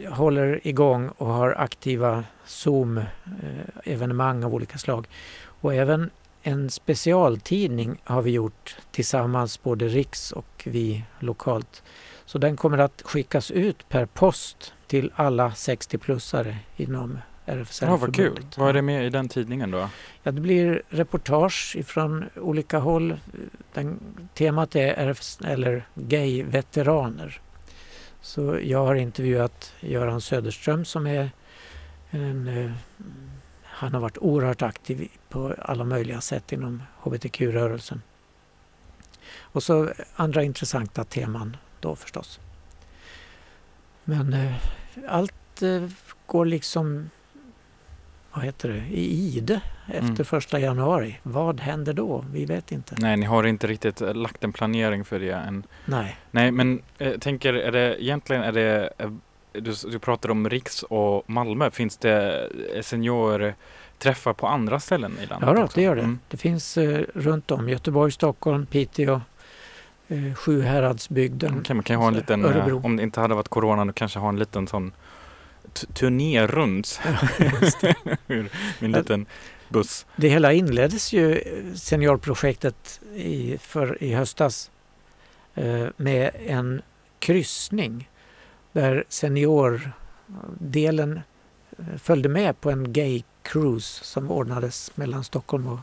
håller 0.08 0.66
igång 0.66 1.08
och 1.08 1.26
har 1.26 1.54
aktiva 1.58 2.24
Zoom-evenemang 2.46 4.44
av 4.44 4.54
olika 4.54 4.78
slag. 4.78 5.06
Och 5.42 5.74
även 5.74 6.10
en 6.43 6.70
specialtidning 6.70 8.01
har 8.05 8.22
vi 8.22 8.30
gjort 8.30 8.76
tillsammans, 8.91 9.62
både 9.62 9.88
Riks 9.88 10.32
och 10.32 10.62
vi 10.64 11.05
lokalt. 11.18 11.82
Så 12.24 12.38
den 12.38 12.57
kommer 12.57 12.78
att 12.78 13.03
skickas 13.03 13.51
ut 13.51 13.88
per 13.88 14.07
post 14.07 14.74
till 14.86 15.12
alla 15.14 15.49
60-plussare 15.51 16.57
inom 16.76 17.18
Ja, 17.80 17.97
vad 17.97 18.14
kul. 18.14 18.47
Vad 18.57 18.68
är 18.68 18.72
det 18.72 18.82
med 18.82 19.07
i 19.07 19.11
den 19.11 19.28
tidningen 19.28 19.70
då? 19.70 19.88
Ja, 20.22 20.32
det 20.32 20.41
blir 20.41 20.82
reportage 20.88 21.76
ifrån 21.76 22.24
olika 22.36 22.78
håll. 22.78 23.16
Den, 23.72 24.01
temat 24.34 24.76
är 24.76 24.93
RFS, 24.93 25.38
eller 25.45 25.88
gay-veteraner. 25.95 27.41
Så 28.20 28.59
jag 28.62 28.86
har 28.86 28.95
intervjuat 28.95 29.74
Göran 29.80 30.20
Söderström 30.20 30.84
som 30.84 31.07
är 31.07 31.30
en, 32.11 32.49
eh, 32.49 32.70
han 33.62 33.95
har 33.95 34.01
varit 34.01 34.18
oerhört 34.18 34.62
aktiv 34.62 35.09
på 35.31 35.55
alla 35.59 35.85
möjliga 35.85 36.20
sätt 36.20 36.53
inom 36.53 36.83
hbtq-rörelsen. 37.03 38.03
Och 39.39 39.62
så 39.62 39.93
andra 40.16 40.43
intressanta 40.43 41.05
teman 41.05 41.57
då 41.81 41.97
förstås. 41.97 42.41
Men 44.05 44.33
eh, 44.33 44.55
allt 45.09 45.62
eh, 45.62 45.89
går 46.26 46.45
liksom 46.45 47.11
vad 48.33 48.45
heter 48.45 48.68
det, 48.68 48.97
i 48.97 49.37
ide 49.37 49.61
efter 49.87 50.24
första 50.24 50.59
januari. 50.59 51.18
Vad 51.22 51.61
händer 51.61 51.93
då? 51.93 52.24
Vi 52.33 52.45
vet 52.45 52.72
inte. 52.72 52.97
Nej, 52.99 53.16
ni 53.16 53.26
har 53.26 53.45
inte 53.45 53.66
riktigt 53.66 54.01
eh, 54.01 54.14
lagt 54.14 54.45
en 54.45 54.53
planering 54.53 55.05
för 55.05 55.20
det 55.20 55.33
än. 55.33 55.66
Nej. 55.85 56.16
Nej, 56.31 56.51
men 56.51 56.83
eh, 56.99 57.18
tänker, 57.18 57.55
är 57.55 57.72
det 57.72 58.03
egentligen 58.03 58.43
är 58.43 58.53
det 58.53 58.93
eh, 58.99 59.11
du, 59.53 59.74
du 59.91 59.99
pratar 59.99 60.31
om 60.31 60.49
Riks 60.49 60.83
och 60.83 61.31
Malmö. 61.31 61.70
Finns 61.70 61.97
det 61.97 62.49
eh, 62.74 62.83
seniorträffar 64.01 64.32
på 64.32 64.46
andra 64.46 64.80
ställen 64.80 65.12
i 65.22 65.26
landet? 65.26 65.48
Ja, 65.48 65.55
då, 65.55 65.68
det 65.74 65.82
gör 65.82 65.96
det. 65.96 66.03
Mm. 66.03 66.18
Det 66.28 66.36
finns 66.36 66.78
eh, 66.78 67.05
runt 67.14 67.51
om. 67.51 67.68
Göteborg, 67.68 68.12
Stockholm, 68.12 68.66
Piteå, 68.66 69.20
eh, 70.09 70.34
Sjuhäradsbygden. 70.34 71.59
Okej, 71.61 71.74
man 71.74 71.82
kan 71.82 71.96
ha 71.96 72.09
en 72.09 72.14
Så, 72.14 72.20
liten, 72.20 72.44
eh, 72.44 72.51
Örebro. 72.51 72.80
om 72.84 72.96
det 72.96 73.03
inte 73.03 73.20
hade 73.20 73.34
varit 73.34 73.48
corona, 73.48 73.84
då 73.84 73.92
kanske 73.92 74.18
ha 74.18 74.28
en 74.28 74.38
liten 74.38 74.66
sån 74.66 74.92
turné 75.94 76.46
runt. 76.46 77.01
En 78.80 78.92
liten 78.92 79.26
buss. 79.68 80.07
Det 80.16 80.28
hela 80.28 80.53
inleddes 80.53 81.12
ju, 81.12 81.32
eh, 81.32 81.74
seniorprojektet, 81.74 83.01
i, 83.14 83.59
för, 83.59 84.03
i 84.03 84.14
höstas 84.14 84.70
eh, 85.55 85.86
med 85.96 86.30
en 86.46 86.82
kryssning 87.18 88.09
där 88.72 89.05
seniordelen 89.09 91.20
följde 91.99 92.28
med 92.28 92.61
på 92.61 92.70
en 92.70 92.93
gay 92.93 93.22
cruise 93.43 94.05
som 94.05 94.31
ordnades 94.31 94.97
mellan 94.97 95.24
Stockholm 95.24 95.66
och, 95.66 95.81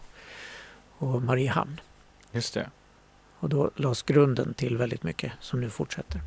och 0.97 1.21
Mariehamn. 1.21 1.79
Just 2.31 2.53
det. 2.53 2.69
Och 3.39 3.49
då 3.49 3.71
lades 3.75 4.01
grunden 4.01 4.53
till 4.53 4.77
väldigt 4.77 5.03
mycket 5.03 5.31
som 5.39 5.61
nu 5.61 5.69
fortsätter. 5.69 6.21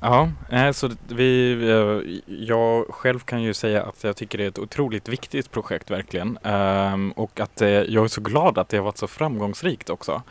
Ja, 0.00 0.30
nej, 0.50 0.74
så 0.74 0.90
vi, 1.08 1.52
eh, 1.70 2.20
jag 2.26 2.86
själv 2.88 3.18
kan 3.18 3.42
ju 3.42 3.54
säga 3.54 3.82
att 3.82 4.04
jag 4.04 4.16
tycker 4.16 4.38
det 4.38 4.44
är 4.44 4.48
ett 4.48 4.58
otroligt 4.58 5.08
viktigt 5.08 5.50
projekt 5.50 5.90
verkligen. 5.90 6.38
Ehm, 6.42 7.12
och 7.12 7.40
att 7.40 7.62
eh, 7.62 7.68
jag 7.68 8.04
är 8.04 8.08
så 8.08 8.20
glad 8.20 8.58
att 8.58 8.68
det 8.68 8.76
har 8.76 8.84
varit 8.84 8.98
så 8.98 9.06
framgångsrikt 9.06 9.90
också. 9.90 10.22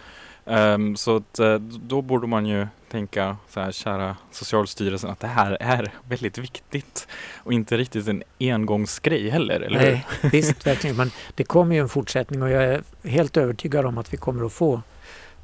Ehm, 0.46 0.96
så 0.96 1.16
att, 1.16 1.40
eh, 1.40 1.56
då 1.60 2.02
borde 2.02 2.28
man 2.28 2.46
ju 2.46 2.68
tänka 2.92 3.38
så 3.50 3.60
här, 3.60 3.72
kära 3.72 4.16
Socialstyrelsen, 4.32 5.10
att 5.10 5.20
det 5.20 5.28
här 5.28 5.58
är 5.60 5.92
väldigt 6.10 6.38
viktigt 6.38 7.08
och 7.38 7.54
inte 7.54 7.78
riktigt 7.78 8.08
en 8.08 8.24
engångsgrej 8.40 9.30
heller, 9.30 9.60
eller 9.60 9.80
hur? 9.80 9.92
Nej, 9.92 10.06
visst, 10.32 10.68
verkligen. 10.68 10.96
Men 10.96 11.12
det 11.36 11.44
kommer 11.44 11.76
ju 11.76 11.82
en 11.82 11.90
fortsättning 11.90 12.42
och 12.42 12.50
jag 12.50 12.64
är 12.64 12.84
helt 13.04 13.38
övertygad 13.38 13.86
om 13.86 13.98
att 13.98 14.14
vi 14.14 14.18
kommer 14.18 14.46
att 14.46 14.54
få 14.54 14.82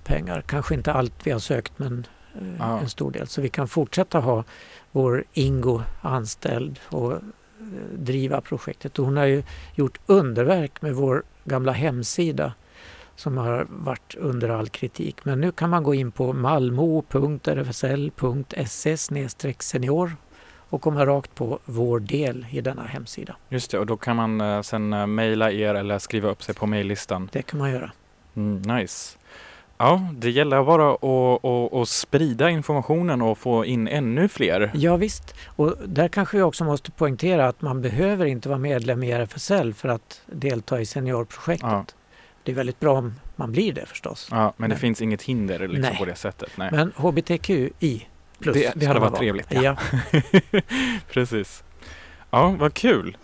pengar. 0.03 0.41
Kanske 0.41 0.73
inte 0.73 0.93
allt 0.93 1.13
vi 1.23 1.31
har 1.31 1.39
sökt 1.39 1.79
men 1.79 2.07
eh, 2.35 2.41
Ja. 2.59 2.79
en 2.79 2.89
stor 2.89 3.11
del. 3.11 3.27
Så 3.27 3.41
vi 3.41 3.49
kan 3.49 3.67
fortsätta 3.67 4.19
ha 4.19 4.43
vår 4.91 5.23
Ingo 5.33 5.81
anställd 6.01 6.79
och 6.85 7.11
eh, 7.13 7.17
driva 7.93 8.41
projektet. 8.41 8.99
Och 8.99 9.05
hon 9.05 9.17
har 9.17 9.25
ju 9.25 9.43
gjort 9.75 9.97
underverk 10.05 10.81
med 10.81 10.95
vår 10.95 11.23
gamla 11.43 11.71
hemsida 11.71 12.53
som 13.17 13.37
har 13.37 13.67
varit 13.69 14.15
under 14.15 14.49
all 14.49 14.69
kritik. 14.69 15.25
Men 15.25 15.41
nu 15.41 15.51
kan 15.51 15.69
man 15.69 15.83
gå 15.83 15.93
in 15.93 16.11
på 16.11 16.33
malmo.rfsl.se 16.33 17.37
senior 19.59 20.15
och 20.69 20.81
komma 20.81 21.05
rakt 21.05 21.35
på 21.35 21.59
vår 21.65 21.99
del 21.99 22.45
i 22.51 22.61
denna 22.61 22.83
hemsida. 22.83 23.35
Just 23.49 23.71
det, 23.71 23.79
och 23.79 23.85
då 23.85 23.97
kan 23.97 24.15
man 24.15 24.41
eh, 24.41 24.61
sen 24.61 24.93
eh, 24.93 25.07
mejla 25.07 25.51
er 25.51 25.75
eller 25.75 25.99
skriva 25.99 26.29
upp 26.29 26.43
sig 26.43 26.55
på 26.55 26.65
mejllistan. 26.65 27.29
Det 27.31 27.41
kan 27.41 27.59
man 27.59 27.71
göra. 27.71 27.91
Mm, 28.35 28.61
nice. 28.61 29.17
Ja, 29.77 30.09
det 30.13 30.29
gäller 30.29 30.63
bara 30.63 30.93
att, 30.93 31.03
att, 31.45 31.73
att 31.73 31.89
sprida 31.89 32.49
informationen 32.49 33.21
och 33.21 33.37
få 33.37 33.65
in 33.65 33.87
ännu 33.87 34.27
fler. 34.27 34.71
Ja, 34.73 34.97
visst. 34.97 35.35
Och 35.45 35.75
där 35.85 36.07
kanske 36.07 36.37
vi 36.37 36.43
också 36.43 36.63
måste 36.63 36.91
poängtera 36.91 37.47
att 37.47 37.61
man 37.61 37.81
behöver 37.81 38.25
inte 38.25 38.49
vara 38.49 38.59
medlem 38.59 39.03
i 39.03 39.11
RFSL 39.11 39.73
för 39.73 39.89
att 39.89 40.21
delta 40.25 40.81
i 40.81 40.85
seniorprojektet. 40.85 41.69
Ja. 41.69 41.85
Det 42.47 42.51
är 42.51 42.55
väldigt 42.55 42.79
bra 42.79 42.93
om 42.97 43.13
man 43.35 43.51
blir 43.51 43.73
det 43.73 43.85
förstås. 43.85 44.27
Ja, 44.31 44.53
men 44.57 44.69
det 44.69 44.73
Nej. 44.75 44.81
finns 44.81 45.01
inget 45.01 45.21
hinder 45.21 45.59
liksom, 45.59 45.81
Nej. 45.81 45.97
på 45.97 46.05
det 46.05 46.15
sättet. 46.15 46.49
Nej. 46.55 46.69
Men 46.71 46.91
HBTQI 46.95 48.07
plus 48.39 48.53
Det- 48.55 48.71
det 48.75 48.85
hade 48.85 48.99
varit 48.99 49.11
vara. 49.11 49.19
trevligt, 49.19 49.47
Ja. 49.53 49.61
ja. 50.11 50.21
Precis. 51.11 51.63
Ja, 52.29 52.55
vad 52.59 52.73
kul. 52.73 53.17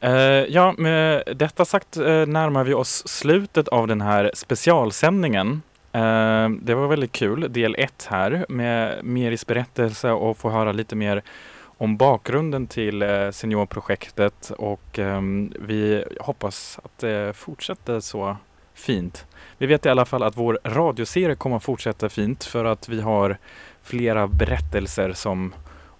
Eh, 0.00 0.12
ja, 0.48 0.74
med 0.78 1.22
detta 1.36 1.64
sagt 1.64 1.96
eh, 1.96 2.04
närmar 2.26 2.64
vi 2.64 2.74
oss 2.74 3.08
slutet 3.08 3.68
av 3.68 3.86
den 3.86 4.00
här 4.00 4.30
specialsändningen. 4.34 5.62
Eh, 5.92 6.48
det 6.62 6.74
var 6.74 6.88
väldigt 6.88 7.12
kul, 7.12 7.46
del 7.52 7.76
ett 7.78 8.06
här 8.10 8.46
med 8.48 9.04
Meris 9.04 9.46
berättelse 9.46 10.10
och 10.10 10.38
få 10.38 10.50
höra 10.50 10.72
lite 10.72 10.96
mer 10.96 11.22
om 11.62 11.96
bakgrunden 11.96 12.66
till 12.66 13.04
seniorprojektet 13.32 14.52
och 14.58 14.98
ehm, 14.98 15.52
vi 15.60 16.04
hoppas 16.20 16.78
att 16.84 16.98
det 16.98 17.36
fortsätter 17.36 18.00
så 18.00 18.36
fint. 18.80 19.26
Vi 19.58 19.66
vet 19.66 19.86
i 19.86 19.88
alla 19.88 20.04
fall 20.04 20.22
att 20.22 20.36
vår 20.36 20.58
radioserie 20.64 21.34
kommer 21.34 21.56
att 21.56 21.64
fortsätta 21.64 22.08
fint 22.08 22.44
för 22.44 22.64
att 22.64 22.88
vi 22.88 23.00
har 23.00 23.38
flera 23.82 24.26
berättelser 24.26 25.12
som 25.12 25.54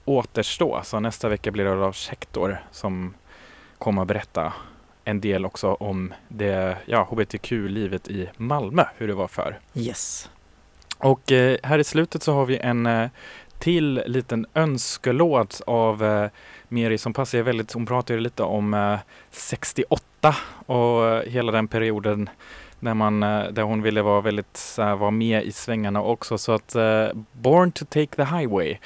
återstår. 0.04 0.80
Så 0.84 1.00
nästa 1.00 1.28
vecka 1.28 1.50
blir 1.50 1.64
det 1.64 1.74
Lars 1.74 2.08
Hector 2.08 2.64
som 2.70 3.14
kommer 3.78 4.02
att 4.02 4.08
berätta 4.08 4.52
en 5.04 5.20
del 5.20 5.46
också 5.46 5.74
om 5.74 6.14
det 6.28 6.76
ja, 6.86 7.08
hbtq-livet 7.10 8.08
i 8.08 8.28
Malmö, 8.36 8.84
hur 8.96 9.08
det 9.08 9.14
var 9.14 9.28
för. 9.28 9.58
Yes. 9.74 10.30
Och 10.98 11.32
eh, 11.32 11.56
här 11.62 11.78
i 11.78 11.84
slutet 11.84 12.22
så 12.22 12.32
har 12.32 12.46
vi 12.46 12.58
en 12.58 12.86
eh, 12.86 13.08
till 13.58 14.02
liten 14.06 14.46
önskelåt 14.54 15.60
av 15.66 16.04
eh, 16.04 16.30
Meri 16.68 16.98
som 16.98 17.12
passar 17.12 17.42
väldigt, 17.42 17.72
hon 17.72 17.86
pratar 17.86 18.16
lite 18.16 18.42
om 18.42 18.74
eh, 18.74 18.98
68 19.30 20.36
och 20.66 21.06
eh, 21.06 21.30
hela 21.30 21.52
den 21.52 21.68
perioden 21.68 22.28
när 22.80 22.94
man, 22.94 23.22
eh, 23.22 23.44
där 23.44 23.62
hon 23.62 23.82
ville 23.82 24.02
vara 24.02 24.20
väldigt, 24.20 24.74
här, 24.78 24.96
vara 24.96 25.10
med 25.10 25.44
i 25.44 25.52
svängarna 25.52 26.02
också. 26.02 26.38
Så 26.38 26.52
att 26.52 26.74
eh, 26.74 27.08
Born 27.32 27.72
to 27.72 27.84
take 27.84 28.16
the 28.16 28.24
highway 28.24 28.78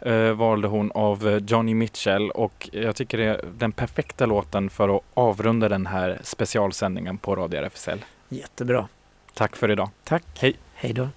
eh, 0.00 0.32
valde 0.32 0.68
hon 0.68 0.92
av 0.92 1.40
Johnny 1.46 1.74
Mitchell 1.74 2.30
och 2.30 2.68
jag 2.72 2.96
tycker 2.96 3.18
det 3.18 3.24
är 3.24 3.44
den 3.58 3.72
perfekta 3.72 4.26
låten 4.26 4.70
för 4.70 4.96
att 4.96 5.02
avrunda 5.14 5.68
den 5.68 5.86
här 5.86 6.18
specialsändningen 6.22 7.18
på 7.18 7.36
Radio 7.36 7.60
RFSL. 7.60 8.04
Jättebra. 8.28 8.88
Tack 9.34 9.56
för 9.56 9.70
idag. 9.70 9.90
Tack. 10.04 10.24
Hej. 10.38 10.56
Hej 10.74 10.92
då. 10.92 11.08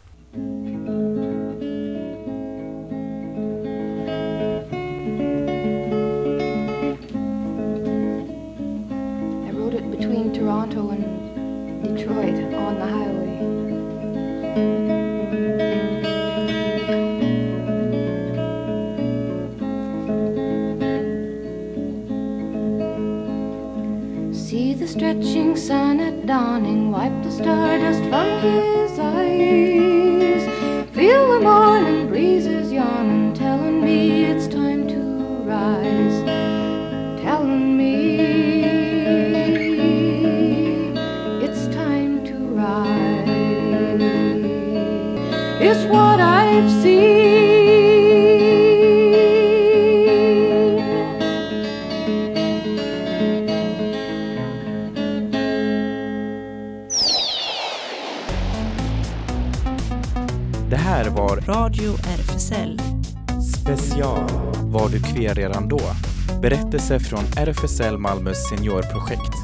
Sun 25.56 26.00
at 26.00 26.26
dawning, 26.26 26.92
wipe 26.92 27.24
the 27.24 27.32
stardust 27.32 28.04
from 28.10 28.28
his 28.42 29.00
eyes. 29.00 29.91
Special 63.92 64.20
Var 64.64 64.90
du 64.90 65.02
queer 65.02 65.36
redan 65.36 65.68
då? 65.68 65.80
Berättelse 66.42 67.00
från 67.00 67.24
RFSL 67.38 67.98
Malmös 67.98 68.50
seniorprojekt. 68.50 69.36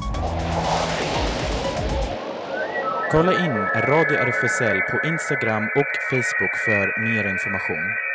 Kolla 3.10 3.32
in 3.32 3.52
Radio 3.90 4.16
RFSL 4.16 4.80
på 4.90 5.08
Instagram 5.08 5.64
och 5.64 5.92
Facebook 6.10 6.56
för 6.64 7.00
mer 7.00 7.28
information. 7.32 8.07